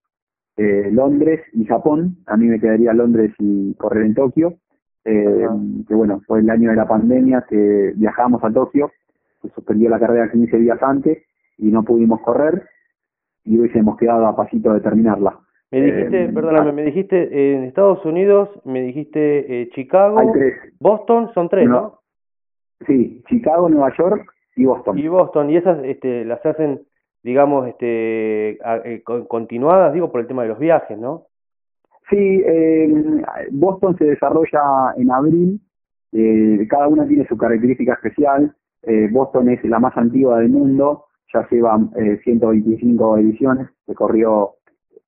eh, 0.56 0.90
Londres 0.92 1.40
y 1.52 1.64
Japón. 1.64 2.16
A 2.26 2.36
mí 2.36 2.46
me 2.46 2.60
quedaría 2.60 2.92
Londres 2.92 3.32
y 3.38 3.74
correr 3.74 4.06
en 4.06 4.14
Tokio, 4.14 4.54
eh, 5.04 5.46
que 5.86 5.94
bueno, 5.94 6.20
fue 6.26 6.40
el 6.40 6.50
año 6.50 6.70
de 6.70 6.76
la 6.76 6.86
pandemia 6.86 7.44
que 7.48 7.92
viajamos 7.96 8.42
a 8.44 8.52
Tokio, 8.52 8.90
se 9.40 9.48
suspendió 9.50 9.88
la 9.88 10.00
carrera 10.00 10.30
15 10.30 10.58
días 10.58 10.82
antes 10.82 11.18
y 11.56 11.66
no 11.66 11.84
pudimos 11.84 12.20
correr 12.20 12.66
y 13.44 13.58
hubiésemos 13.58 13.96
quedado 13.96 14.26
a 14.26 14.36
pasito 14.36 14.72
de 14.74 14.80
terminarla. 14.80 15.38
Me 15.70 15.82
dijiste, 15.82 16.24
Eh, 16.24 16.28
perdóname, 16.32 16.72
me 16.72 16.84
dijiste 16.84 17.54
en 17.54 17.64
Estados 17.64 18.04
Unidos, 18.04 18.48
me 18.64 18.82
dijiste 18.82 19.62
eh, 19.62 19.70
Chicago, 19.70 20.18
Hay 20.18 20.32
tres. 20.32 20.54
Boston, 20.80 21.30
son 21.34 21.48
tres, 21.48 21.68
¿no? 21.68 21.80
No. 21.80 21.97
Sí, 22.86 23.22
Chicago, 23.28 23.68
Nueva 23.68 23.92
York 23.96 24.32
y 24.56 24.64
Boston. 24.64 24.98
Y 24.98 25.08
Boston, 25.08 25.50
y 25.50 25.56
esas 25.56 25.82
este, 25.84 26.24
las 26.24 26.44
hacen, 26.44 26.80
digamos, 27.22 27.68
este, 27.68 28.58
eh, 28.84 29.02
con- 29.04 29.26
continuadas, 29.26 29.92
digo, 29.94 30.10
por 30.12 30.20
el 30.20 30.26
tema 30.26 30.42
de 30.42 30.48
los 30.50 30.58
viajes, 30.58 30.98
¿no? 30.98 31.24
Sí, 32.10 32.16
eh, 32.46 33.22
Boston 33.50 33.96
se 33.98 34.04
desarrolla 34.04 34.94
en 34.96 35.10
abril. 35.10 35.60
eh, 36.12 36.66
cada 36.70 36.88
una 36.88 37.06
tiene 37.06 37.26
su 37.26 37.36
característica 37.36 37.92
especial. 37.94 38.54
Eh, 38.82 39.08
Boston 39.12 39.50
es 39.50 39.62
la 39.64 39.78
más 39.78 39.94
antigua 39.96 40.38
del 40.38 40.48
mundo, 40.48 41.04
ya 41.34 41.46
lleva 41.50 41.78
eh, 41.96 42.18
125 42.24 43.18
ediciones. 43.18 43.68
Se 43.84 43.94
corrió 43.94 44.52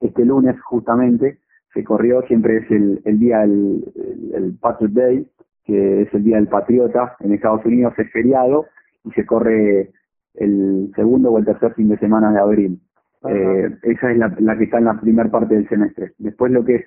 este 0.00 0.24
lunes 0.26 0.60
justamente. 0.62 1.38
Se 1.72 1.84
corrió, 1.84 2.20
siempre 2.22 2.58
es 2.58 2.70
el, 2.70 3.00
el 3.06 3.18
día, 3.18 3.44
el, 3.44 3.84
el, 3.94 4.34
el 4.34 4.58
Patriot 4.58 4.92
Day, 4.92 5.26
que 5.70 6.02
es 6.02 6.14
el 6.14 6.24
día 6.24 6.36
del 6.36 6.48
patriota. 6.48 7.16
En 7.20 7.32
Estados 7.32 7.64
Unidos 7.64 7.94
es 7.98 8.10
feriado 8.10 8.66
y 9.04 9.10
se 9.12 9.24
corre 9.24 9.90
el 10.34 10.90
segundo 10.96 11.30
o 11.30 11.38
el 11.38 11.44
tercer 11.44 11.74
fin 11.74 11.88
de 11.88 11.98
semana 11.98 12.32
de 12.32 12.40
abril. 12.40 12.80
Ajá. 13.22 13.32
Eh, 13.34 13.78
esa 13.82 14.10
es 14.10 14.18
la, 14.18 14.34
la 14.38 14.56
que 14.58 14.64
está 14.64 14.78
en 14.78 14.86
la 14.86 15.00
primera 15.00 15.30
parte 15.30 15.54
del 15.54 15.68
semestre. 15.68 16.12
Después 16.18 16.50
lo 16.52 16.64
que 16.64 16.74
es 16.76 16.84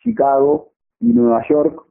Chicago 0.00 0.72
y 1.00 1.12
Nueva 1.12 1.42
York 1.48 1.82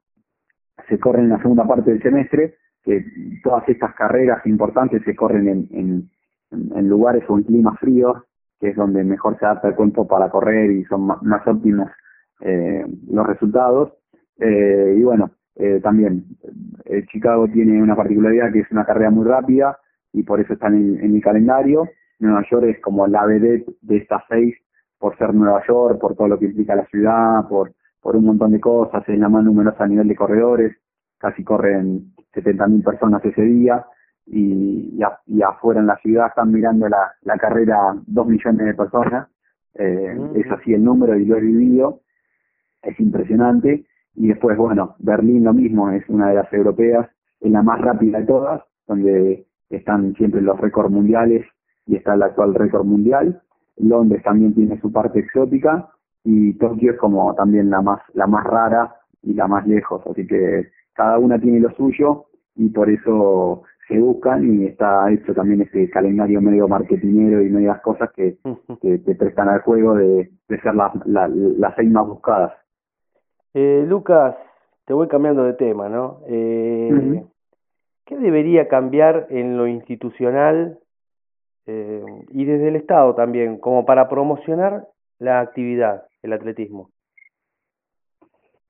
se 0.89 0.99
corren 0.99 1.25
en 1.25 1.29
la 1.29 1.41
segunda 1.41 1.65
parte 1.65 1.91
del 1.91 2.01
semestre, 2.01 2.55
que 2.83 3.05
todas 3.43 3.67
estas 3.69 3.93
carreras 3.95 4.45
importantes 4.45 5.01
se 5.05 5.15
corren 5.15 5.47
en, 5.47 5.67
en, 5.71 6.09
en- 6.51 6.71
en 6.77 6.89
lugares 6.89 7.23
o 7.29 7.37
en 7.37 7.43
climas 7.45 7.79
fríos, 7.79 8.17
que 8.59 8.69
es 8.69 8.75
donde 8.75 9.03
mejor 9.03 9.37
se 9.39 9.45
adapta 9.45 9.69
el 9.69 9.75
cuerpo 9.75 10.07
para 10.07 10.29
correr 10.29 10.69
y 10.71 10.83
son 10.85 11.07
más 11.07 11.47
óptimos 11.47 11.89
eh, 12.41 12.85
los 13.09 13.25
resultados. 13.27 13.93
Eh, 14.39 14.95
y 14.97 15.03
bueno, 15.03 15.31
eh, 15.55 15.79
también 15.81 16.25
eh, 16.85 17.05
Chicago 17.11 17.47
tiene 17.47 17.81
una 17.81 17.95
particularidad 17.95 18.51
que 18.51 18.59
es 18.61 18.71
una 18.71 18.85
carrera 18.85 19.09
muy 19.11 19.25
rápida 19.25 19.77
y 20.11 20.23
por 20.23 20.39
eso 20.39 20.53
está 20.53 20.67
en 20.67 20.99
el 21.15 21.21
calendario. 21.21 21.87
Nueva 22.19 22.43
York 22.49 22.65
es 22.67 22.79
como 22.81 23.05
la 23.07 23.25
vedette 23.25 23.65
de 23.81 23.97
estas 23.97 24.23
seis 24.29 24.55
por 24.97 25.17
ser 25.17 25.33
Nueva 25.33 25.61
York, 25.67 25.99
por 25.99 26.15
todo 26.15 26.27
lo 26.29 26.39
que 26.39 26.45
implica 26.45 26.75
la 26.75 26.85
ciudad, 26.85 27.47
por, 27.49 27.73
por 28.01 28.15
un 28.15 28.25
montón 28.25 28.51
de 28.51 28.59
cosas, 28.61 29.03
es 29.09 29.19
la 29.19 29.27
más 29.29 29.43
numerosa 29.43 29.83
a 29.83 29.87
nivel 29.87 30.07
de 30.07 30.15
corredores, 30.15 30.77
casi 31.17 31.43
corren 31.43 32.13
70.000 32.33 32.83
personas 32.83 33.23
ese 33.25 33.41
día 33.41 33.85
y, 34.25 34.95
y, 34.97 35.03
a- 35.03 35.19
y 35.27 35.41
afuera 35.41 35.81
en 35.81 35.87
la 35.87 35.97
ciudad 35.97 36.27
están 36.27 36.51
mirando 36.51 36.87
la, 36.87 37.11
la 37.23 37.37
carrera 37.37 37.93
dos 38.07 38.27
millones 38.27 38.65
de 38.65 38.73
personas, 38.73 39.27
eh, 39.75 40.15
Ujú. 40.17 40.39
es 40.39 40.51
así 40.51 40.73
el 40.73 40.83
número 40.83 41.17
y 41.17 41.25
lo 41.25 41.35
he 41.37 41.41
vivido, 41.41 41.99
es 42.81 42.97
impresionante 42.99 43.85
y 44.15 44.27
después 44.27 44.57
bueno, 44.57 44.95
Berlín 44.99 45.43
lo 45.43 45.53
mismo, 45.53 45.89
es 45.91 46.07
una 46.09 46.29
de 46.29 46.35
las 46.35 46.51
europeas, 46.53 47.09
es 47.39 47.51
la 47.51 47.63
más 47.63 47.81
rápida 47.81 48.19
de 48.19 48.25
todas, 48.25 48.61
donde 48.87 49.45
están 49.69 50.13
siempre 50.15 50.41
los 50.41 50.59
récords 50.59 50.91
mundiales 50.91 51.45
y 51.85 51.95
está 51.95 52.13
el 52.13 52.23
actual 52.23 52.53
récord 52.53 52.85
mundial. 52.85 53.41
Londres 53.77 54.21
también 54.23 54.53
tiene 54.53 54.79
su 54.79 54.91
parte 54.91 55.19
exótica 55.19 55.89
y 56.23 56.53
Tokio 56.53 56.91
es 56.91 56.97
como 56.97 57.33
también 57.35 57.69
la 57.69 57.81
más 57.81 58.01
la 58.13 58.27
más 58.27 58.43
rara 58.43 58.95
y 59.21 59.33
la 59.33 59.47
más 59.47 59.67
lejos, 59.67 60.01
así 60.05 60.27
que 60.27 60.69
cada 60.93 61.17
una 61.17 61.39
tiene 61.39 61.59
lo 61.59 61.71
suyo 61.71 62.25
y 62.55 62.69
por 62.69 62.89
eso 62.89 63.63
se 63.87 63.99
buscan 63.99 64.45
y 64.61 64.65
está 64.65 65.11
hecho 65.11 65.33
también 65.33 65.61
ese 65.61 65.89
calendario 65.89 66.41
medio 66.41 66.67
marketinero 66.67 67.41
y 67.41 67.49
medias 67.49 67.81
cosas 67.81 68.11
que, 68.15 68.37
que 68.81 68.99
te 68.99 69.15
prestan 69.15 69.49
al 69.49 69.61
juego 69.61 69.95
de, 69.95 70.31
de 70.47 70.61
ser 70.61 70.75
las 70.75 70.93
la, 71.05 71.27
las 71.27 71.75
seis 71.75 71.91
más 71.91 72.07
buscadas. 72.07 72.53
Eh, 73.53 73.85
Lucas, 73.87 74.35
te 74.85 74.93
voy 74.93 75.07
cambiando 75.07 75.43
de 75.43 75.53
tema, 75.53 75.89
¿no? 75.89 76.21
Eh. 76.27 77.23
¿Qué 78.05 78.17
debería 78.17 78.67
cambiar 78.67 79.27
en 79.29 79.57
lo 79.57 79.67
institucional 79.67 80.79
eh, 81.65 82.03
y 82.29 82.45
desde 82.45 82.67
el 82.67 82.75
Estado 82.75 83.15
también, 83.15 83.57
como 83.59 83.85
para 83.85 84.09
promocionar 84.09 84.87
la 85.19 85.39
actividad, 85.39 86.03
el 86.21 86.33
atletismo? 86.33 86.89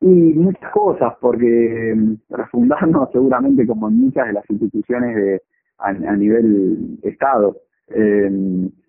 Y 0.01 0.05
muchas 0.05 0.69
cosas, 0.71 1.13
porque 1.19 1.93
mm, 1.95 2.15
refundarnos 2.29 3.09
seguramente 3.11 3.65
como 3.65 3.87
en 3.87 4.01
muchas 4.01 4.27
de 4.27 4.33
las 4.33 4.49
instituciones 4.49 5.15
de 5.15 5.41
a, 5.79 5.87
a 5.87 6.15
nivel 6.15 6.99
Estado. 7.01 7.57
Eh, 7.87 8.29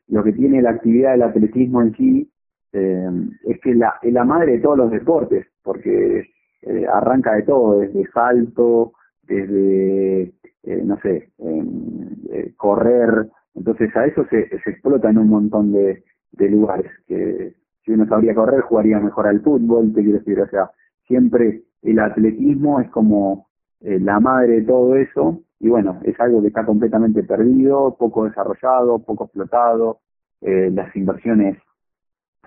lo 0.09 0.23
que 0.23 0.33
tiene 0.33 0.61
la 0.61 0.71
actividad 0.71 1.13
del 1.13 1.23
atletismo 1.23 1.81
en 1.81 1.97
sí 1.97 2.31
eh, 2.75 3.09
es 3.45 3.61
que 3.61 3.75
la, 3.75 3.95
es 4.03 4.13
la 4.13 4.25
madre 4.25 4.53
de 4.53 4.59
todos 4.61 4.79
los 4.79 4.91
deportes, 4.91 5.47
porque 5.63 6.29
eh, 6.67 6.87
arranca 6.87 7.35
de 7.35 7.43
todo, 7.43 7.81
desde 7.81 8.11
salto, 8.13 8.93
desde, 9.23 10.23
eh, 10.63 10.83
no 10.83 10.99
sé, 11.01 11.31
em, 11.39 12.17
eh, 12.31 12.55
correr. 12.57 13.29
Entonces 13.55 13.95
a 13.97 14.07
eso 14.07 14.25
se, 14.31 14.49
se 14.49 14.71
explota 14.71 15.11
en 15.11 15.19
un 15.19 15.29
montón 15.29 15.73
de, 15.73 16.05
de 16.33 16.49
lugares. 16.49 16.91
que 17.07 17.55
Si 17.85 17.93
uno 17.93 18.07
sabría 18.07 18.35
correr, 18.35 18.63
jugaría 18.63 18.99
mejor 18.99 19.27
al 19.27 19.43
fútbol, 19.43 19.93
te 19.95 20.03
quiero 20.03 20.19
decir, 20.19 20.41
o 20.41 20.49
sea, 20.49 20.71
siempre 21.07 21.65
el 21.83 21.99
atletismo 21.99 22.81
es 22.81 22.89
como 22.91 23.49
la 23.81 24.19
madre 24.19 24.61
de 24.61 24.63
todo 24.63 24.97
eso 24.97 25.43
y 25.61 25.69
bueno, 25.69 26.01
es 26.05 26.19
algo 26.19 26.41
que 26.41 26.49
está 26.49 26.65
completamente 26.65 27.23
perdido, 27.23 27.97
poco 27.99 28.25
desarrollado, 28.25 29.01
poco 29.01 29.25
explotado, 29.25 29.99
las 30.41 30.97
inversiones 30.97 31.59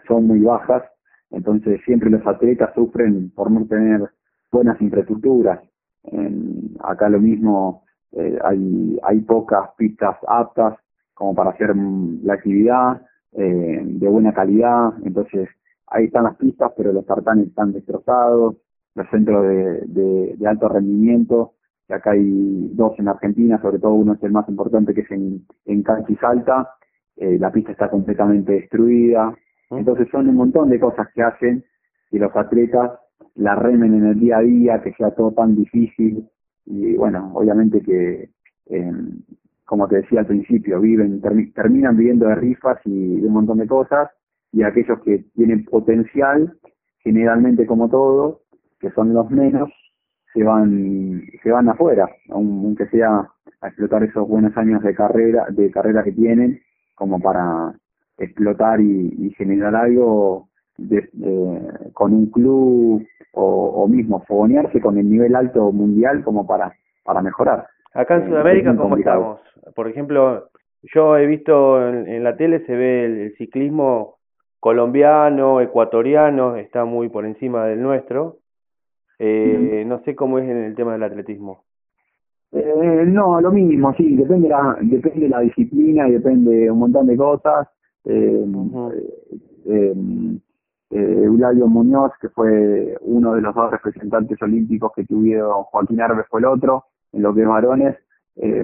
son 0.08 0.28
muy 0.28 0.40
bajas, 0.42 0.84
entonces 1.32 1.82
siempre 1.86 2.10
los 2.10 2.26
atletas 2.26 2.74
sufren 2.76 3.32
por 3.32 3.52
no 3.52 3.66
tener 3.66 4.10
buenas 4.52 4.80
infraestructuras. 4.82 5.60
En- 6.04 6.76
acá 6.84 7.10
lo 7.10 7.20
mismo, 7.20 7.84
eh, 8.14 8.38
hay, 8.44 8.98
hay 9.04 9.20
pocas 9.22 9.70
pistas 9.78 10.16
aptas 10.28 10.78
como 11.14 11.36
para 11.36 11.52
hacer 11.52 11.74
mm, 11.76 12.22
la 12.24 12.36
actividad 12.36 13.02
eh, 13.34 13.82
de 13.84 14.08
buena 14.08 14.34
calidad, 14.34 14.94
entonces 15.04 15.50
ahí 15.88 16.06
están 16.06 16.24
las 16.26 16.36
pistas, 16.38 16.72
pero 16.78 16.94
los 16.94 17.06
tartanes 17.06 17.48
están 17.48 17.74
destrozados, 17.74 18.56
los 18.96 19.10
centros 19.10 19.44
de, 19.44 20.36
de, 20.38 20.48
alto 20.48 20.70
rendimiento, 20.70 21.54
acá 21.90 22.12
hay 22.12 22.70
dos 22.74 22.98
en 23.00 23.08
Argentina, 23.08 23.62
sobre 23.62 23.80
todo 23.80 23.94
uno 23.94 24.14
es 24.14 24.24
el 24.24 24.32
más 24.32 24.48
importante 24.50 24.94
que 24.94 25.02
es 25.02 25.12
en, 25.12 25.46
en 25.66 25.84
Salta, 26.20 26.70
eh, 27.16 27.38
la 27.40 27.52
pista 27.52 27.72
está 27.72 27.90
completamente 27.90 28.54
destruida, 28.54 29.36
entonces 29.72 30.08
son 30.12 30.30
un 30.30 30.36
montón 30.36 30.70
de 30.70 30.80
cosas 30.80 31.08
que 31.14 31.22
hacen 31.24 31.64
que 32.10 32.20
los 32.20 32.36
atletas 32.36 32.92
la 33.36 33.56
remen 33.56 33.94
en 33.94 34.06
el 34.08 34.20
día 34.20 34.38
a 34.38 34.42
día, 34.42 34.82
que 34.82 34.94
sea 34.94 35.12
todo 35.12 35.32
tan 35.32 35.56
difícil. 35.56 36.28
Y 36.66 36.96
bueno, 36.96 37.32
obviamente 37.34 37.82
que 37.82 38.30
eh, 38.68 38.92
como 39.66 39.88
te 39.88 39.98
decía 39.98 40.22
al 40.22 40.26
principio, 40.28 40.80
viven 40.80 41.22
termi- 41.22 41.54
terminan 41.54 41.98
viviendo 41.98 42.28
de 42.28 42.36
rifas 42.36 42.80
y 42.86 43.20
de 43.22 43.28
un 43.28 43.34
montón 43.34 43.58
de 43.58 43.68
cosas. 43.68 44.10
Y 44.54 44.64
aquellos 44.64 45.00
que 45.02 45.26
tienen 45.36 45.66
potencial, 45.66 46.58
generalmente 47.00 47.66
como 47.66 47.90
todo, 47.90 48.42
que 48.80 48.90
son 48.92 49.14
los 49.14 49.30
menos, 49.30 49.70
se 50.34 50.44
van 50.44 51.24
se 51.44 51.52
van 51.52 51.68
afuera, 51.70 52.08
aun- 52.30 52.64
aunque 52.66 52.88
sea 52.88 53.28
a 53.62 53.68
explotar 53.68 54.04
esos 54.04 54.28
buenos 54.28 54.56
años 54.58 54.82
de 54.84 54.94
carrera 54.96 55.48
de 55.50 55.70
carrera 55.72 56.04
que 56.04 56.12
tienen 56.12 56.60
como 56.96 57.20
para 57.20 57.74
explotar 58.18 58.80
y, 58.82 59.14
y 59.20 59.30
generar 59.32 59.76
algo 59.76 60.48
de- 60.78 61.10
de- 61.14 61.92
con 61.94 62.14
un 62.14 62.28
club 62.28 63.06
o, 63.34 63.44
o 63.84 63.88
mismo 63.88 64.22
fogonearse 64.28 64.80
con 64.82 64.98
el 64.98 65.10
nivel 65.10 65.36
alto 65.36 65.72
mundial 65.72 66.24
como 66.24 66.46
para 66.48 66.74
para 67.04 67.22
mejorar. 67.22 67.68
Acá 67.94 68.16
en 68.16 68.24
Eh, 68.24 68.28
Sudamérica, 68.28 68.72
es 68.72 68.76
¿cómo 68.78 68.90
complicado. 68.90 69.40
estamos? 69.46 69.76
Por 69.76 69.88
ejemplo, 69.88 70.50
yo 70.94 71.18
he 71.18 71.26
visto 71.26 71.88
en, 71.88 72.08
en 72.08 72.24
la 72.24 72.36
tele, 72.36 72.66
se 72.66 72.76
ve 72.76 73.06
el, 73.06 73.18
el 73.20 73.36
ciclismo 73.38 74.18
colombiano, 74.60 75.62
ecuatoriano, 75.62 76.56
está 76.58 76.84
muy 76.86 77.10
por 77.10 77.26
encima 77.26 77.66
del 77.66 77.82
nuestro. 77.82 78.38
Eh, 79.20 79.84
no 79.88 80.00
sé 80.04 80.16
cómo 80.16 80.38
es 80.40 80.50
en 80.50 80.58
el 80.64 80.76
tema 80.76 80.94
del 80.94 81.04
atletismo. 81.04 81.64
Eh, 82.52 83.04
no, 83.08 83.40
lo 83.42 83.52
mismo, 83.52 83.94
sí, 83.96 84.16
depende 84.16 84.50
la, 84.50 84.78
depende 84.82 85.28
la 85.30 85.40
disciplina 85.42 86.08
y 86.08 86.12
depende 86.14 86.70
un 86.72 86.80
montón 86.80 87.08
de 87.08 87.18
cosas. 87.18 87.68
Eh, 88.10 88.46
Ujú. 88.46 88.92
eh, 89.66 89.96
Eulalio 90.90 91.68
Muñoz, 91.68 92.14
que 92.22 92.30
fue 92.30 92.98
uno 93.02 93.34
de 93.34 93.42
los 93.42 93.54
dos 93.54 93.70
representantes 93.72 94.42
olímpicos 94.42 94.92
que 94.96 95.04
tuvieron, 95.04 95.64
Joaquín 95.64 96.00
Arves 96.00 96.26
fue 96.30 96.40
el 96.40 96.46
otro, 96.46 96.86
en 97.12 97.22
lo 97.22 97.34
que 97.34 97.42
es 97.42 97.48
varones, 97.48 97.98
eh, 98.38 98.64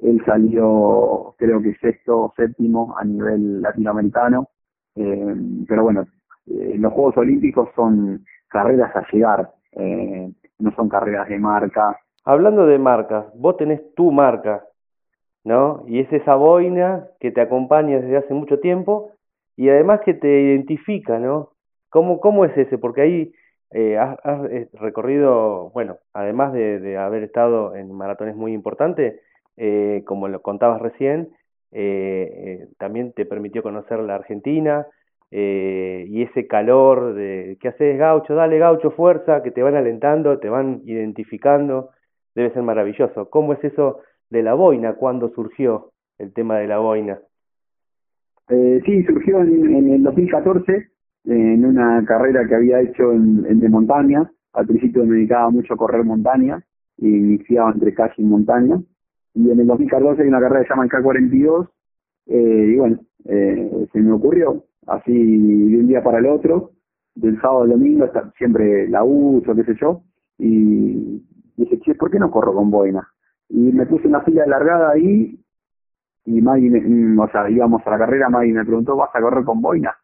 él 0.00 0.22
salió 0.26 1.34
creo 1.38 1.62
que 1.62 1.74
sexto 1.76 2.18
o 2.24 2.34
séptimo 2.36 2.94
a 2.98 3.04
nivel 3.04 3.62
latinoamericano, 3.62 4.48
pero 4.94 5.82
bueno, 5.82 6.06
eh, 6.46 6.76
los 6.76 6.92
Juegos 6.92 7.16
Olímpicos 7.16 7.68
son 7.74 8.24
carreras 8.48 8.94
a 8.94 9.06
llegar, 9.10 9.50
eh, 9.72 10.30
no 10.58 10.72
son 10.72 10.88
carreras 10.88 11.28
de 11.28 11.38
marca, 11.38 11.96
Hablando 12.24 12.66
de 12.66 12.78
marcas, 12.78 13.24
vos 13.36 13.56
tenés 13.56 13.94
tu 13.94 14.12
marca, 14.12 14.62
¿no? 15.48 15.82
Y 15.88 16.00
es 16.00 16.12
esa 16.12 16.34
boina 16.34 17.08
que 17.20 17.30
te 17.32 17.40
acompaña 17.40 18.00
desde 18.00 18.18
hace 18.18 18.34
mucho 18.34 18.60
tiempo 18.60 19.12
y 19.56 19.70
además 19.70 20.00
que 20.04 20.12
te 20.12 20.28
identifica, 20.28 21.18
¿no? 21.18 21.52
¿Cómo, 21.88 22.20
cómo 22.20 22.44
es 22.44 22.56
ese? 22.56 22.76
Porque 22.76 23.00
ahí 23.00 23.32
eh, 23.70 23.96
has, 23.96 24.18
has, 24.24 24.44
eh, 24.50 24.68
recorrido, 24.74 25.70
bueno, 25.70 25.96
además 26.12 26.52
de, 26.52 26.80
de, 26.80 26.98
haber 26.98 27.22
estado 27.22 27.74
en 27.74 27.90
maratones 27.92 28.36
muy 28.36 28.52
importantes, 28.52 29.20
eh, 29.56 30.02
como 30.04 30.28
lo 30.28 30.42
contabas 30.42 30.82
recién, 30.82 31.30
eh, 31.72 32.66
también 32.78 33.12
te 33.14 33.24
permitió 33.24 33.62
conocer 33.62 34.00
la 34.00 34.16
Argentina 34.16 34.86
y 35.30 36.22
ese 36.22 36.46
calor 36.46 37.14
de 37.14 37.58
¿qué 37.60 37.68
haces 37.68 37.98
gaucho? 37.98 38.34
Dale 38.34 38.58
gaucho, 38.58 38.90
fuerza, 38.92 39.42
que 39.42 39.50
te 39.50 39.62
van 39.62 39.76
alentando, 39.76 40.38
te 40.38 40.48
van 40.48 40.80
identificando, 40.84 41.90
debe 42.34 42.50
ser 42.52 42.62
maravilloso. 42.62 43.28
¿Cómo 43.28 43.52
es 43.52 43.62
eso 43.62 44.00
de 44.30 44.42
la 44.42 44.54
boina? 44.54 44.94
¿Cuándo 44.94 45.30
surgió 45.34 45.90
el 46.18 46.32
tema 46.32 46.58
de 46.58 46.66
la 46.66 46.78
boina? 46.78 47.18
Eh, 48.48 48.80
sí, 48.84 49.02
surgió 49.04 49.40
en, 49.40 49.90
el 49.90 50.02
2014 50.02 50.88
en 51.24 51.64
una 51.64 52.04
carrera 52.04 52.46
que 52.48 52.54
había 52.54 52.80
hecho 52.80 53.12
en, 53.12 53.44
en, 53.46 53.60
de 53.60 53.68
montaña. 53.68 54.30
Al 54.52 54.66
principio 54.66 55.04
me 55.04 55.16
dedicaba 55.16 55.50
mucho 55.50 55.74
a 55.74 55.76
correr 55.76 56.04
montaña 56.04 56.64
y 56.96 57.08
iniciaba 57.08 57.72
entre 57.72 57.94
calle 57.94 58.14
y 58.16 58.24
montaña. 58.24 58.80
Y 59.34 59.50
en 59.50 59.60
el 59.60 59.66
2014 59.66 60.22
hay 60.22 60.28
una 60.28 60.40
carrera 60.40 60.62
que 60.62 60.68
se 60.68 60.70
llama 60.70 60.84
el 60.84 60.90
K42 60.90 61.68
eh, 62.28 62.72
y 62.74 62.76
bueno, 62.76 63.00
eh, 63.24 63.86
se 63.92 64.00
me 64.00 64.12
ocurrió 64.12 64.64
así 64.86 65.12
de 65.12 65.78
un 65.78 65.88
día 65.88 66.02
para 66.02 66.18
el 66.18 66.26
otro, 66.26 66.72
del 67.14 67.40
sábado 67.40 67.62
al 67.62 67.70
domingo, 67.70 68.04
hasta 68.04 68.30
siempre 68.36 68.88
la 68.88 69.02
uso, 69.02 69.54
qué 69.54 69.64
sé 69.64 69.74
yo, 69.80 70.02
y 70.38 71.22
dije, 71.56 71.80
che, 71.80 71.94
¿por 71.94 72.10
qué 72.10 72.18
no 72.18 72.30
corro 72.30 72.54
con 72.54 72.70
boina? 72.70 73.06
Y 73.48 73.72
me 73.72 73.86
puse 73.86 74.08
una 74.08 74.20
fila 74.22 74.42
de 74.42 74.50
largada 74.50 74.90
ahí 74.90 75.38
y 76.28 76.42
Maggie, 76.42 76.68
me, 76.68 77.22
o 77.22 77.28
sea, 77.30 77.48
íbamos 77.48 77.80
a 77.86 77.90
la 77.90 77.98
carrera, 77.98 78.28
Maggie 78.28 78.52
me 78.52 78.64
preguntó, 78.64 78.96
¿vas 78.96 79.08
a 79.14 79.20
correr 79.20 79.44
con 79.44 79.62
boina? 79.62 79.96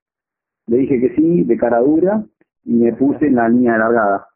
Le 0.67 0.79
dije 0.79 0.99
que 0.99 1.15
sí, 1.15 1.45
de 1.45 1.57
cara 1.59 1.81
dura, 1.81 2.25
y 2.65 2.73
me 2.77 2.95
puse 2.95 3.27
en 3.27 3.35
la 3.35 3.49
línea 3.49 3.75
de 3.75 3.79
largada. 3.79 4.27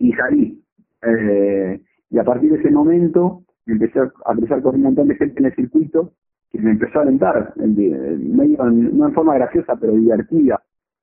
Y 0.00 0.12
salí. 0.14 0.60
Eh, 1.02 1.80
y 2.10 2.18
a 2.18 2.24
partir 2.24 2.50
de 2.50 2.58
ese 2.58 2.70
momento 2.72 3.42
empecé 3.64 4.00
a 4.00 4.34
cruzar 4.34 4.60
con 4.60 4.74
un 4.74 4.82
montón 4.82 5.06
de 5.06 5.14
gente 5.14 5.38
en 5.38 5.46
el 5.46 5.54
circuito 5.54 6.14
que 6.50 6.58
me 6.58 6.72
empezó 6.72 6.98
a 6.98 7.02
alentar, 7.02 7.52
medio, 7.56 8.64
no 8.64 9.06
en 9.06 9.14
forma 9.14 9.34
graciosa, 9.34 9.76
pero 9.76 9.92
divertida. 9.92 10.60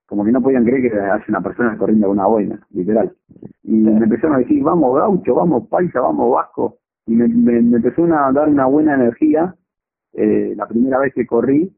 Como 0.08 0.26
que 0.26 0.32
no 0.34 0.42
podían 0.42 0.66
creer 0.66 0.92
que 0.92 1.00
haya 1.00 1.24
una 1.30 1.42
persona 1.42 1.78
corriendo 1.78 2.08
con 2.08 2.18
una 2.18 2.28
boina, 2.28 2.68
literal. 2.72 3.14
Y 3.64 3.72
me 3.72 4.04
empezaron 4.04 4.36
a 4.36 4.40
decir, 4.40 4.62
vamos 4.62 4.94
gaucho, 4.98 5.36
vamos 5.36 5.70
paisa, 5.70 6.02
vamos 6.02 6.32
vasco. 6.34 6.80
Y 7.06 7.16
me, 7.16 7.28
me, 7.28 7.58
empezó 7.78 8.06
a 8.06 8.32
dar 8.32 8.50
una 8.50 8.66
buena 8.66 8.96
energía 8.96 9.56
eh, 10.14 10.54
la 10.56 10.68
primera 10.68 11.00
vez 11.00 11.14
que 11.14 11.26
corrí, 11.26 11.74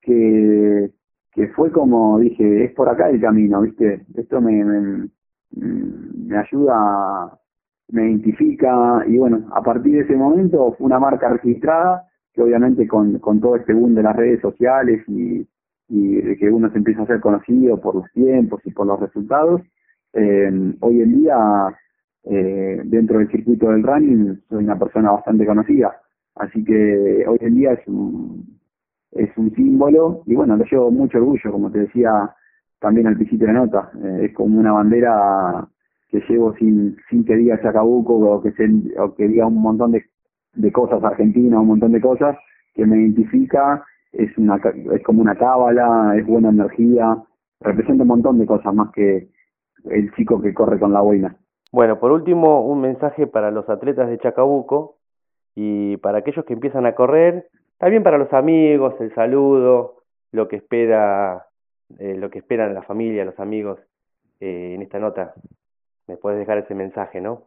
que, 0.00 0.90
que 1.32 1.48
fue 1.48 1.70
como 1.70 2.18
dije, 2.18 2.64
es 2.64 2.72
por 2.72 2.88
acá 2.88 3.10
el 3.10 3.20
camino, 3.20 3.60
¿viste? 3.60 4.04
Esto 4.14 4.40
me, 4.40 4.64
me, 4.64 5.08
me 5.50 6.36
ayuda, 6.38 7.38
me 7.88 8.10
identifica, 8.10 9.04
y 9.06 9.18
bueno, 9.18 9.48
a 9.52 9.62
partir 9.62 9.92
de 9.92 10.00
ese 10.00 10.16
momento 10.16 10.74
fue 10.78 10.86
una 10.86 10.98
marca 10.98 11.28
registrada, 11.28 12.06
que 12.32 12.42
obviamente 12.42 12.86
con, 12.88 13.18
con 13.18 13.40
todo 13.40 13.56
este 13.56 13.74
boom 13.74 13.94
de 13.94 14.02
las 14.02 14.16
redes 14.16 14.40
sociales 14.40 15.02
y, 15.08 15.46
y 15.88 16.36
que 16.36 16.50
uno 16.50 16.70
se 16.70 16.78
empieza 16.78 17.02
a 17.02 17.06
ser 17.06 17.20
conocido 17.20 17.80
por 17.80 17.94
los 17.94 18.10
tiempos 18.12 18.60
y 18.64 18.72
por 18.72 18.86
los 18.86 18.98
resultados, 18.98 19.60
eh, 20.14 20.74
hoy 20.80 21.00
en 21.00 21.20
día 21.20 21.36
eh, 22.24 22.80
dentro 22.84 23.18
del 23.18 23.30
circuito 23.30 23.70
del 23.70 23.82
running 23.82 24.40
soy 24.48 24.64
una 24.64 24.78
persona 24.78 25.12
bastante 25.12 25.44
conocida 25.44 26.00
Así 26.36 26.64
que 26.64 27.24
hoy 27.28 27.38
en 27.40 27.54
día 27.54 27.72
es 27.72 27.86
un, 27.86 28.58
es 29.12 29.30
un 29.36 29.54
símbolo 29.54 30.22
y 30.26 30.34
bueno, 30.34 30.56
le 30.56 30.64
llevo 30.70 30.90
mucho 30.90 31.18
orgullo, 31.18 31.52
como 31.52 31.70
te 31.70 31.80
decía 31.80 32.30
también 32.80 33.06
al 33.06 33.16
principio 33.16 33.46
de 33.46 33.52
nota. 33.52 33.90
Eh, 34.02 34.26
es 34.26 34.34
como 34.34 34.58
una 34.58 34.72
bandera 34.72 35.66
que 36.08 36.20
llevo 36.28 36.54
sin, 36.56 36.96
sin 37.08 37.24
que 37.24 37.36
diga 37.36 37.60
Chacabuco 37.62 38.14
o 38.14 38.42
que, 38.42 38.52
se, 38.52 38.68
o 38.98 39.14
que 39.14 39.28
diga 39.28 39.46
un 39.46 39.62
montón 39.62 39.92
de, 39.92 40.04
de 40.54 40.72
cosas 40.72 41.02
argentinas, 41.04 41.60
un 41.60 41.68
montón 41.68 41.92
de 41.92 42.00
cosas 42.00 42.36
que 42.74 42.84
me 42.84 42.96
identifica, 42.96 43.84
es, 44.12 44.36
una, 44.36 44.60
es 44.92 45.02
como 45.04 45.22
una 45.22 45.36
cábala, 45.36 46.14
es 46.16 46.26
buena 46.26 46.48
energía, 46.48 47.16
representa 47.60 48.02
un 48.02 48.08
montón 48.08 48.38
de 48.38 48.46
cosas 48.46 48.74
más 48.74 48.90
que 48.92 49.28
el 49.84 50.12
chico 50.14 50.40
que 50.40 50.52
corre 50.52 50.80
con 50.80 50.92
la 50.92 51.00
boina. 51.00 51.36
Bueno, 51.74 51.98
por 51.98 52.12
último, 52.12 52.64
un 52.64 52.80
mensaje 52.82 53.26
para 53.26 53.50
los 53.50 53.68
atletas 53.68 54.08
de 54.08 54.16
Chacabuco 54.18 54.94
y 55.56 55.96
para 55.96 56.18
aquellos 56.18 56.44
que 56.44 56.52
empiezan 56.52 56.86
a 56.86 56.94
correr, 56.94 57.48
también 57.78 58.04
para 58.04 58.16
los 58.16 58.32
amigos, 58.32 58.94
el 59.00 59.12
saludo, 59.12 59.96
lo 60.30 60.46
que 60.46 60.54
espera, 60.54 61.46
eh, 61.98 62.14
lo 62.16 62.30
que 62.30 62.38
esperan 62.38 62.74
la 62.74 62.82
familia, 62.82 63.24
los 63.24 63.40
amigos 63.40 63.80
eh, 64.38 64.74
en 64.76 64.82
esta 64.82 65.00
nota. 65.00 65.34
Me 66.06 66.16
puedes 66.16 66.38
dejar 66.38 66.58
ese 66.58 66.76
mensaje, 66.76 67.20
¿no? 67.20 67.42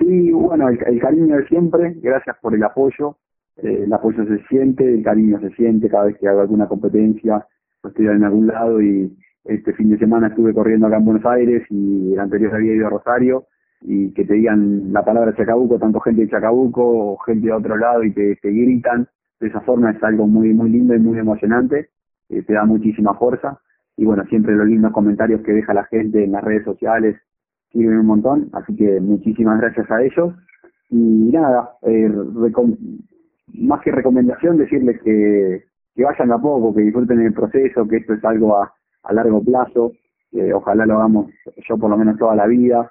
Sí, 0.00 0.32
bueno, 0.32 0.68
el, 0.68 1.00
cariño 1.00 1.36
de 1.36 1.46
siempre, 1.46 1.94
gracias 1.98 2.36
por 2.40 2.56
el 2.56 2.64
apoyo. 2.64 3.18
Eh, 3.58 3.84
el 3.84 3.92
apoyo 3.92 4.26
se 4.26 4.44
siente, 4.48 4.82
el 4.82 5.04
cariño 5.04 5.38
se 5.38 5.50
siente 5.50 5.88
cada 5.88 6.06
vez 6.06 6.18
que 6.18 6.26
hago 6.26 6.40
alguna 6.40 6.66
competencia, 6.66 7.46
estoy 7.84 8.06
en 8.08 8.24
algún 8.24 8.48
lado 8.48 8.82
y 8.82 9.16
este 9.44 9.72
fin 9.72 9.90
de 9.90 9.98
semana 9.98 10.28
estuve 10.28 10.54
corriendo 10.54 10.86
acá 10.86 10.98
en 10.98 11.04
Buenos 11.04 11.26
Aires 11.26 11.64
y 11.70 12.12
el 12.12 12.20
anterior 12.20 12.54
había 12.54 12.74
ido 12.74 12.86
a 12.86 12.90
Rosario 12.90 13.46
y 13.80 14.12
que 14.12 14.24
te 14.24 14.34
digan 14.34 14.92
la 14.92 15.04
palabra 15.04 15.34
Chacabuco, 15.34 15.78
tanto 15.78 16.00
gente 16.00 16.22
de 16.22 16.30
Chacabuco 16.30 16.82
o 16.82 17.18
gente 17.18 17.48
de 17.48 17.52
otro 17.52 17.76
lado 17.76 18.04
y 18.04 18.12
te, 18.12 18.36
te 18.36 18.50
gritan, 18.50 19.08
de 19.40 19.48
esa 19.48 19.60
forma 19.62 19.90
es 19.90 20.02
algo 20.04 20.26
muy 20.26 20.54
muy 20.54 20.70
lindo 20.70 20.94
y 20.94 21.00
muy 21.00 21.18
emocionante, 21.18 21.90
eh, 22.28 22.42
te 22.42 22.52
da 22.52 22.64
muchísima 22.64 23.14
fuerza. 23.14 23.60
Y 23.96 24.04
bueno, 24.04 24.24
siempre 24.26 24.54
los 24.54 24.66
lindos 24.66 24.92
comentarios 24.92 25.42
que 25.42 25.52
deja 25.52 25.74
la 25.74 25.84
gente 25.84 26.24
en 26.24 26.32
las 26.32 26.44
redes 26.44 26.64
sociales 26.64 27.16
sirven 27.72 27.98
un 27.98 28.06
montón, 28.06 28.48
así 28.52 28.74
que 28.76 29.00
muchísimas 29.00 29.60
gracias 29.60 29.90
a 29.90 30.02
ellos. 30.02 30.34
Y 30.88 31.30
nada, 31.32 31.70
eh, 31.82 32.10
más 33.54 33.80
que 33.80 33.90
recomendación 33.90 34.58
decirles 34.58 35.00
que, 35.02 35.64
que 35.94 36.04
vayan 36.04 36.32
a 36.32 36.40
poco, 36.40 36.74
que 36.74 36.82
disfruten 36.82 37.20
el 37.20 37.32
proceso, 37.32 37.88
que 37.88 37.96
esto 37.96 38.14
es 38.14 38.24
algo 38.24 38.56
a, 38.56 38.72
a 39.02 39.12
largo 39.12 39.42
plazo, 39.42 39.92
ojalá 40.54 40.86
lo 40.86 40.94
hagamos 40.94 41.30
yo 41.68 41.76
por 41.76 41.90
lo 41.90 41.96
menos 41.96 42.18
toda 42.18 42.34
la 42.34 42.46
vida, 42.46 42.90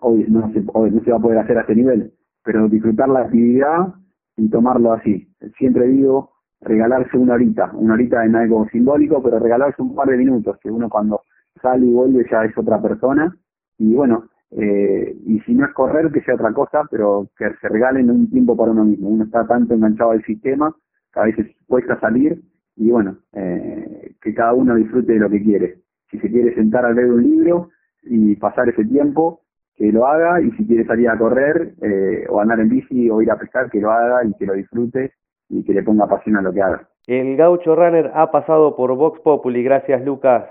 hoy 0.00 0.26
no 0.28 0.52
se, 0.52 0.62
hoy 0.72 0.90
no 0.90 1.02
se 1.02 1.10
va 1.10 1.18
a 1.18 1.20
poder 1.20 1.38
hacer 1.38 1.58
a 1.58 1.62
este 1.62 1.74
nivel, 1.74 2.12
pero 2.44 2.68
disfrutar 2.68 3.08
la 3.08 3.20
actividad 3.20 3.94
y 4.36 4.48
tomarlo 4.48 4.92
así. 4.92 5.28
Siempre 5.56 5.86
digo, 5.88 6.32
regalarse 6.60 7.16
una 7.16 7.34
horita, 7.34 7.70
una 7.74 7.94
horita 7.94 8.24
en 8.24 8.36
algo 8.36 8.66
simbólico, 8.70 9.22
pero 9.22 9.38
regalarse 9.38 9.82
un 9.82 9.94
par 9.94 10.08
de 10.08 10.16
minutos, 10.16 10.56
que 10.60 10.70
uno 10.70 10.88
cuando 10.88 11.22
sale 11.62 11.86
y 11.86 11.92
vuelve 11.92 12.26
ya 12.30 12.44
es 12.44 12.56
otra 12.56 12.80
persona, 12.80 13.36
y 13.78 13.94
bueno, 13.94 14.24
eh, 14.50 15.16
y 15.26 15.40
si 15.40 15.54
no 15.54 15.66
es 15.66 15.72
correr, 15.72 16.10
que 16.10 16.22
sea 16.22 16.34
otra 16.34 16.52
cosa, 16.52 16.82
pero 16.90 17.28
que 17.36 17.50
se 17.60 17.68
regalen 17.68 18.10
un 18.10 18.30
tiempo 18.30 18.56
para 18.56 18.70
uno 18.70 18.84
mismo. 18.84 19.08
Uno 19.08 19.24
está 19.24 19.46
tanto 19.46 19.74
enganchado 19.74 20.12
al 20.12 20.24
sistema 20.24 20.74
que 21.12 21.20
a 21.20 21.24
veces 21.24 21.46
cuesta 21.66 21.98
salir, 22.00 22.40
y 22.78 22.90
bueno, 22.90 23.18
eh, 23.32 24.12
que 24.22 24.32
cada 24.32 24.54
uno 24.54 24.76
disfrute 24.76 25.12
de 25.12 25.18
lo 25.18 25.28
que 25.28 25.42
quiere. 25.42 25.78
Si 26.10 26.18
se 26.18 26.30
quiere 26.30 26.54
sentar 26.54 26.84
a 26.84 26.92
leer 26.92 27.10
un 27.10 27.22
libro 27.22 27.70
y 28.04 28.36
pasar 28.36 28.68
ese 28.68 28.84
tiempo, 28.84 29.40
que 29.74 29.92
lo 29.92 30.06
haga 30.06 30.40
y 30.40 30.50
si 30.52 30.66
quiere 30.66 30.84
salir 30.86 31.08
a 31.08 31.18
correr 31.18 31.74
eh, 31.82 32.24
o 32.28 32.40
andar 32.40 32.60
en 32.60 32.68
bici 32.68 33.10
o 33.10 33.20
ir 33.20 33.30
a 33.30 33.38
pescar, 33.38 33.70
que 33.70 33.80
lo 33.80 33.90
haga 33.90 34.24
y 34.24 34.32
que 34.34 34.46
lo 34.46 34.54
disfrute 34.54 35.12
y 35.48 35.64
que 35.64 35.72
le 35.72 35.82
ponga 35.82 36.06
pasión 36.06 36.36
a 36.36 36.42
lo 36.42 36.52
que 36.52 36.62
haga. 36.62 36.88
El 37.06 37.36
gaucho 37.36 37.74
runner 37.74 38.10
ha 38.14 38.30
pasado 38.30 38.76
por 38.76 38.94
Vox 38.94 39.20
Populi. 39.20 39.62
Gracias, 39.62 40.04
Lucas. 40.04 40.44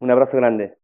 Un 0.00 0.10
abrazo 0.10 0.36
grande. 0.36 0.74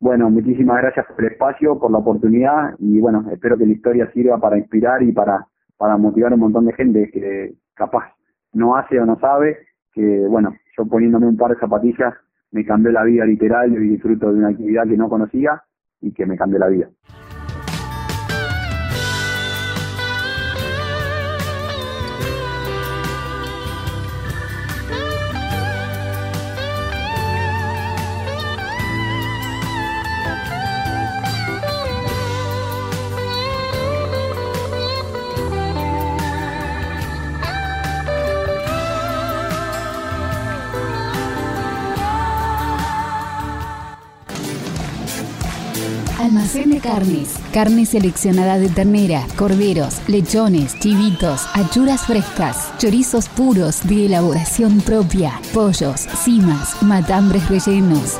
Bueno, 0.00 0.30
muchísimas 0.30 0.80
gracias 0.80 1.06
por 1.06 1.24
el 1.24 1.32
espacio, 1.32 1.78
por 1.78 1.90
la 1.90 1.98
oportunidad 1.98 2.74
y 2.78 3.00
bueno, 3.00 3.24
espero 3.32 3.58
que 3.58 3.66
la 3.66 3.72
historia 3.72 4.10
sirva 4.12 4.38
para 4.38 4.56
inspirar 4.56 5.02
y 5.02 5.10
para, 5.10 5.44
para 5.76 5.96
motivar 5.96 6.30
a 6.30 6.34
un 6.36 6.42
montón 6.42 6.66
de 6.66 6.72
gente 6.72 7.10
que 7.12 7.54
capaz 7.74 8.12
no 8.52 8.76
hace 8.76 9.00
o 9.00 9.06
no 9.06 9.18
sabe, 9.18 9.58
bueno, 10.28 10.54
yo 10.76 10.86
poniéndome 10.86 11.26
un 11.26 11.36
par 11.36 11.52
de 11.52 11.60
zapatillas 11.60 12.14
me 12.50 12.64
cambió 12.64 12.92
la 12.92 13.04
vida 13.04 13.24
literal 13.24 13.72
y 13.72 13.88
disfruto 13.90 14.32
de 14.32 14.38
una 14.38 14.48
actividad 14.48 14.86
que 14.86 14.96
no 14.96 15.08
conocía 15.08 15.62
y 16.00 16.12
que 16.12 16.26
me 16.26 16.36
cambie 16.36 16.58
la 16.58 16.68
vida. 16.68 16.88
Carnes. 46.80 47.34
Carne 47.52 47.86
seleccionada 47.86 48.58
de 48.58 48.68
ternera, 48.68 49.26
corderos, 49.36 49.96
lechones, 50.06 50.78
chivitos, 50.78 51.42
achuras 51.54 52.02
frescas, 52.02 52.68
chorizos 52.78 53.28
puros 53.28 53.86
de 53.86 54.06
elaboración 54.06 54.80
propia, 54.80 55.40
pollos, 55.52 56.06
cimas, 56.24 56.82
matambres 56.82 57.48
rellenos. 57.48 58.18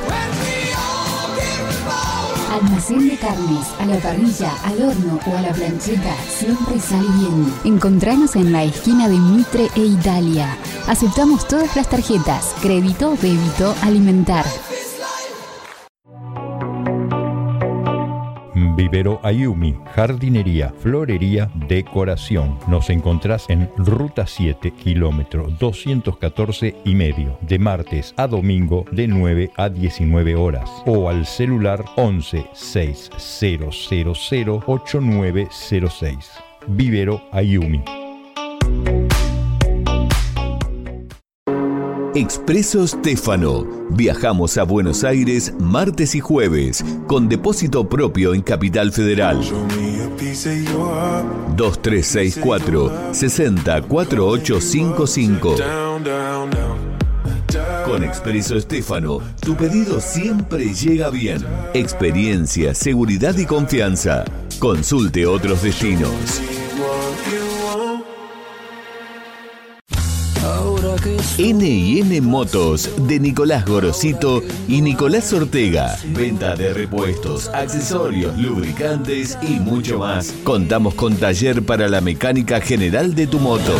Almacén 2.51 3.07
de 3.07 3.15
carnes, 3.17 3.67
a 3.79 3.85
la 3.85 3.97
parrilla, 3.99 4.51
al 4.65 4.81
horno 4.81 5.19
o 5.25 5.37
a 5.37 5.41
la 5.41 5.51
plancheta, 5.51 6.13
siempre 6.27 6.79
sale 6.79 7.07
bien. 7.19 7.53
Encontranos 7.63 8.35
en 8.35 8.51
la 8.51 8.63
esquina 8.63 9.07
de 9.07 9.17
Mitre 9.17 9.69
e 9.75 9.85
Italia. 9.85 10.57
Aceptamos 10.87 11.47
todas 11.47 11.73
las 11.75 11.89
tarjetas, 11.89 12.53
crédito, 12.61 13.15
débito, 13.21 13.73
alimentar. 13.81 14.45
Vivero 18.79 19.19
Ayumi, 19.23 19.75
jardinería, 19.93 20.73
florería, 20.79 21.51
decoración. 21.67 22.57
Nos 22.69 22.89
encontrás 22.89 23.43
en 23.49 23.69
Ruta 23.75 24.25
7, 24.25 24.71
kilómetro 24.71 25.49
214 25.59 26.77
y 26.85 26.95
medio, 26.95 27.37
de 27.41 27.59
martes 27.59 28.13
a 28.15 28.25
domingo 28.25 28.85
de 28.89 29.09
9 29.09 29.51
a 29.57 29.67
19 29.67 30.33
horas 30.37 30.69
o 30.85 31.09
al 31.09 31.25
celular 31.25 31.83
11 31.97 32.45
6000 32.53 33.63
8906. 34.65 36.31
Vivero 36.67 37.21
Ayumi. 37.33 37.98
Expreso 42.15 42.87
Stefano. 42.87 43.67
Viajamos 43.91 44.57
a 44.57 44.63
Buenos 44.63 45.03
Aires 45.03 45.53
martes 45.59 46.15
y 46.15 46.19
jueves 46.19 46.83
con 47.05 47.29
depósito 47.29 47.87
propio 47.87 48.33
en 48.33 48.41
Capital 48.41 48.91
Federal. 48.91 49.39
2364 51.55 53.13
604855. 53.13 55.55
Con 57.85 58.03
Expreso 58.03 58.57
Estefano, 58.57 59.19
tu 59.39 59.55
pedido 59.55 60.01
siempre 60.01 60.73
llega 60.73 61.11
bien. 61.11 61.45
Experiencia, 61.75 62.73
seguridad 62.73 63.37
y 63.37 63.45
confianza. 63.45 64.25
Consulte 64.59 65.27
otros 65.27 65.61
destinos. 65.61 66.41
N&N 71.41 72.19
Motos 72.19 72.89
de 73.07 73.17
Nicolás 73.17 73.63
Gorosito 73.65 74.43
y 74.67 74.81
Nicolás 74.81 75.31
Ortega. 75.31 75.97
Venta 76.07 76.53
de 76.53 76.73
repuestos, 76.73 77.47
accesorios, 77.53 78.37
lubricantes 78.37 79.37
y 79.41 79.51
mucho 79.51 79.99
más. 79.99 80.33
Contamos 80.43 80.95
con 80.95 81.15
taller 81.15 81.63
para 81.63 81.87
la 81.87 82.01
mecánica 82.01 82.59
general 82.59 83.15
de 83.15 83.25
tu 83.25 83.39
moto. 83.39 83.73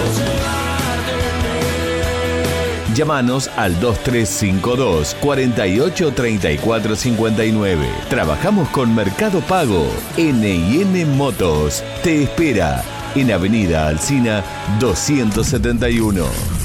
Llámanos 2.95 3.50
al 3.58 3.78
2352 3.82 5.17
48 5.19 6.13
34 6.13 6.95
59. 6.95 7.88
Trabajamos 8.10 8.69
con 8.69 8.95
Mercado 8.95 9.41
Pago. 9.41 9.86
N&N 10.15 11.06
Motos 11.08 11.84
te 12.04 12.24
espera 12.24 12.86
en 13.15 13.34
Avenida 13.34 13.89
Alcina 13.89 14.45
271. 14.80 16.59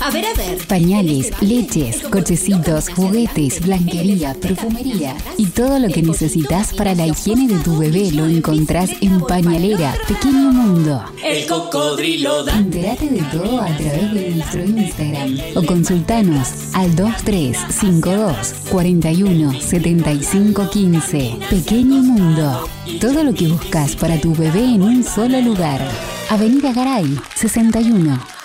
A 0.00 0.10
ver, 0.10 0.24
a 0.24 0.32
ver. 0.34 0.66
Pañales, 0.66 1.30
leches, 1.42 2.02
cochecitos, 2.04 2.88
juguetes, 2.88 3.60
blanquería, 3.60 4.32
perfumería 4.32 5.14
y 5.36 5.44
todo 5.46 5.78
lo 5.78 5.88
que 5.88 6.02
necesitas 6.02 6.72
para 6.72 6.94
la 6.94 7.06
higiene 7.06 7.46
de 7.46 7.62
tu 7.62 7.76
bebé 7.76 8.10
lo 8.12 8.24
encontrás 8.24 8.90
en 9.02 9.20
Pañalera, 9.20 9.94
Pequeño 10.08 10.52
Mundo. 10.52 11.04
El 11.22 11.46
cocodrilo 11.46 12.44
da. 12.44 12.56
Entérate 12.56 13.10
de 13.10 13.22
todo 13.24 13.60
a 13.60 13.76
través 13.76 14.14
de 14.14 14.30
nuestro 14.30 14.64
Instagram 14.64 15.38
o 15.56 15.66
consultanos 15.66 16.48
al 16.72 16.96
2352 16.96 18.54
41 18.70 19.60
75 19.60 20.70
15. 20.70 21.36
Pequeño 21.50 22.02
Mundo. 22.02 22.68
Todo 23.02 23.22
lo 23.22 23.34
que 23.34 23.48
buscas 23.48 23.96
para 23.96 24.18
tu 24.18 24.34
bebé 24.34 24.64
en 24.64 24.82
un 24.82 25.04
solo 25.04 25.42
lugar. 25.42 25.86
Avenida 26.30 26.72
Garay, 26.72 27.18
61. 27.34 28.39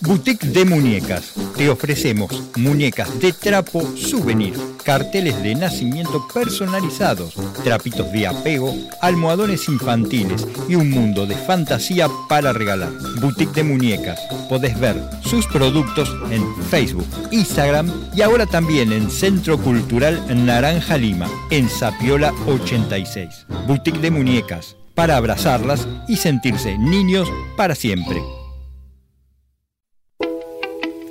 Boutique 0.00 0.46
de 0.46 0.64
Muñecas. 0.64 1.32
Te 1.56 1.68
ofrecemos 1.68 2.30
muñecas 2.56 3.18
de 3.18 3.32
trapo 3.32 3.82
souvenir, 3.96 4.54
carteles 4.84 5.42
de 5.42 5.56
nacimiento 5.56 6.26
personalizados, 6.32 7.34
trapitos 7.64 8.12
de 8.12 8.28
apego, 8.28 8.72
almohadones 9.00 9.68
infantiles 9.68 10.46
y 10.68 10.76
un 10.76 10.90
mundo 10.90 11.26
de 11.26 11.34
fantasía 11.34 12.08
para 12.28 12.52
regalar. 12.52 12.92
Boutique 13.20 13.54
de 13.54 13.64
Muñecas. 13.64 14.20
Podés 14.48 14.78
ver 14.78 14.96
sus 15.24 15.46
productos 15.46 16.14
en 16.30 16.44
Facebook, 16.70 17.08
Instagram 17.32 17.90
y 18.14 18.22
ahora 18.22 18.46
también 18.46 18.92
en 18.92 19.10
Centro 19.10 19.58
Cultural 19.58 20.22
Naranja 20.46 20.96
Lima, 20.96 21.28
en 21.50 21.68
Sapiola 21.68 22.32
86. 22.46 23.46
Boutique 23.66 24.00
de 24.00 24.12
Muñecas. 24.12 24.76
Para 24.94 25.16
abrazarlas 25.16 25.86
y 26.08 26.16
sentirse 26.16 26.78
niños 26.78 27.28
para 27.56 27.74
siempre. 27.74 28.22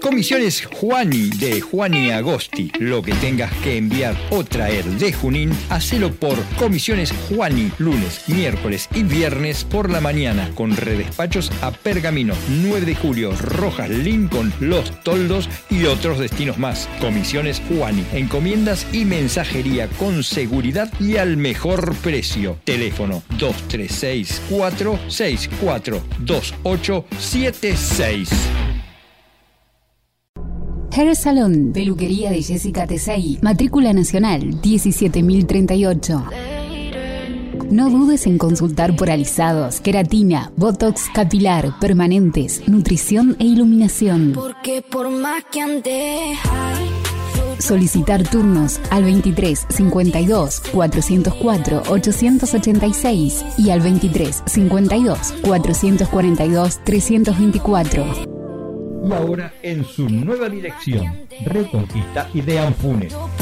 Comisiones 0.05 0.67
Juani 0.67 1.31
de 1.31 1.59
Juani 1.61 2.11
Agosti. 2.11 2.71
Lo 2.77 3.01
que 3.01 3.15
tengas 3.15 3.51
que 3.63 3.77
enviar 3.77 4.15
o 4.29 4.43
traer 4.43 4.85
de 4.85 5.11
Junín, 5.11 5.51
hacelo 5.71 6.13
por 6.13 6.37
Comisiones 6.59 7.11
Juani, 7.27 7.71
lunes, 7.79 8.21
miércoles 8.27 8.87
y 8.93 9.01
viernes 9.01 9.63
por 9.63 9.89
la 9.89 10.01
mañana, 10.01 10.51
con 10.53 10.77
redespachos 10.77 11.51
a 11.63 11.71
Pergamino, 11.71 12.35
9 12.61 12.85
de 12.85 12.93
julio, 12.93 13.35
Rojas, 13.35 13.89
Lincoln, 13.89 14.53
Los 14.59 14.91
Toldos 15.01 15.49
y 15.71 15.85
otros 15.85 16.19
destinos 16.19 16.59
más. 16.59 16.87
Comisiones 17.01 17.59
Juani, 17.67 18.05
encomiendas 18.13 18.85
y 18.93 19.05
mensajería 19.05 19.87
con 19.97 20.23
seguridad 20.23 20.93
y 20.99 21.17
al 21.17 21.35
mejor 21.35 21.95
precio. 21.95 22.59
Teléfono 22.63 23.23
2364 23.39 24.99
64 25.09 26.03
2876. 26.19 28.29
Hair 30.95 31.13
Salon, 31.17 31.71
peluquería 31.73 32.31
de 32.31 32.41
Jessica 32.41 32.87
Tesei, 32.87 33.37
matrícula 33.41 33.91
nacional 33.91 34.61
17038. 34.61 36.23
No 37.69 37.89
dudes 37.89 38.25
en 38.27 38.37
consultar 38.37 38.95
por 38.95 39.09
alisados, 39.09 39.81
queratina, 39.81 40.53
botox 40.55 41.09
capilar, 41.13 41.79
permanentes, 41.81 42.65
nutrición 42.69 43.35
e 43.39 43.43
iluminación. 43.43 44.31
Porque 44.33 44.81
por 44.81 45.09
más 45.09 45.43
que 45.51 45.59
ande 45.59 46.37
Solicitar 47.59 48.23
turnos 48.23 48.79
al 48.89 49.03
23 49.03 49.65
52 49.67 50.61
404 50.71 51.83
886 51.89 53.45
y 53.57 53.69
al 53.69 53.81
23 53.81 54.43
52 54.45 55.33
442 55.43 56.79
324. 56.85 58.34
Y 59.07 59.13
ahora 59.13 59.53
en 59.61 59.85
su 59.85 60.09
nueva 60.09 60.49
dirección, 60.49 61.27
Reconquista 61.45 62.27
y 62.33 62.41
de. 62.41 63.34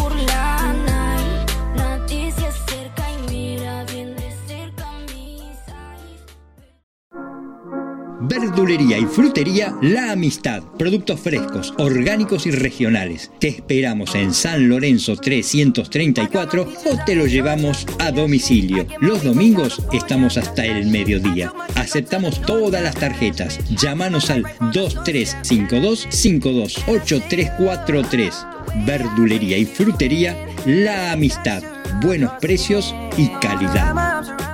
Verdulería 8.26 8.98
y 8.98 9.06
frutería 9.06 9.76
La 9.82 10.14
Amistad. 10.14 10.64
Productos 10.80 11.20
frescos, 11.20 11.74
orgánicos 11.78 12.46
y 12.46 12.52
regionales. 12.52 13.30
Te 13.38 13.50
esperamos 13.50 14.16
en 14.16 14.34
San 14.34 14.70
Lorenzo 14.70 15.18
334 15.18 16.64
o 16.64 17.06
te 17.06 17.16
lo 17.16 17.28
llevamos 17.28 17.86
a 18.00 18.12
domicilio. 18.12 18.88
Los 19.02 19.24
domingos 19.24 19.82
estamos 19.92 20.38
hasta 20.38 20.66
el 20.66 20.88
mediodía. 20.88 21.52
Aceptamos 21.76 22.42
todas 22.42 22.82
las 22.82 22.96
tarjetas. 22.96 23.60
Llámanos 23.76 24.30
al 24.30 24.46
2352 24.74 26.08
528343. 26.10 28.46
Verdulería 28.86 29.58
y 29.58 29.66
frutería 29.66 30.48
La 30.66 31.12
Amistad. 31.12 31.62
Buenos 32.02 32.32
precios 32.40 32.96
y 33.18 33.28
calidad. 33.42 34.53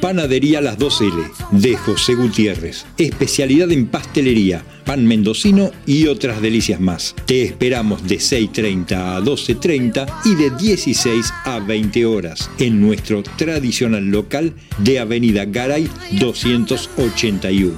Panadería 0.00 0.62
Las 0.62 0.78
2L 0.78 1.30
de 1.50 1.76
José 1.76 2.14
Gutiérrez. 2.14 2.86
Especialidad 2.96 3.70
en 3.70 3.86
pastelería, 3.86 4.64
pan 4.86 5.06
mendocino 5.06 5.70
y 5.84 6.06
otras 6.06 6.40
delicias 6.40 6.80
más. 6.80 7.14
Te 7.26 7.42
esperamos 7.42 8.02
de 8.08 8.16
6.30 8.16 8.92
a 8.92 9.20
12.30 9.20 10.08
y 10.24 10.34
de 10.36 10.50
16 10.50 11.32
a 11.44 11.58
20 11.60 12.06
horas 12.06 12.50
en 12.58 12.80
nuestro 12.80 13.22
tradicional 13.22 14.06
local 14.06 14.54
de 14.78 15.00
Avenida 15.00 15.44
Garay 15.44 15.88
281. 16.12 17.74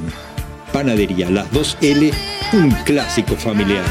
Panadería 0.72 1.28
Las 1.28 1.50
2L, 1.50 2.12
un 2.52 2.70
clásico 2.84 3.34
familiar. 3.34 3.84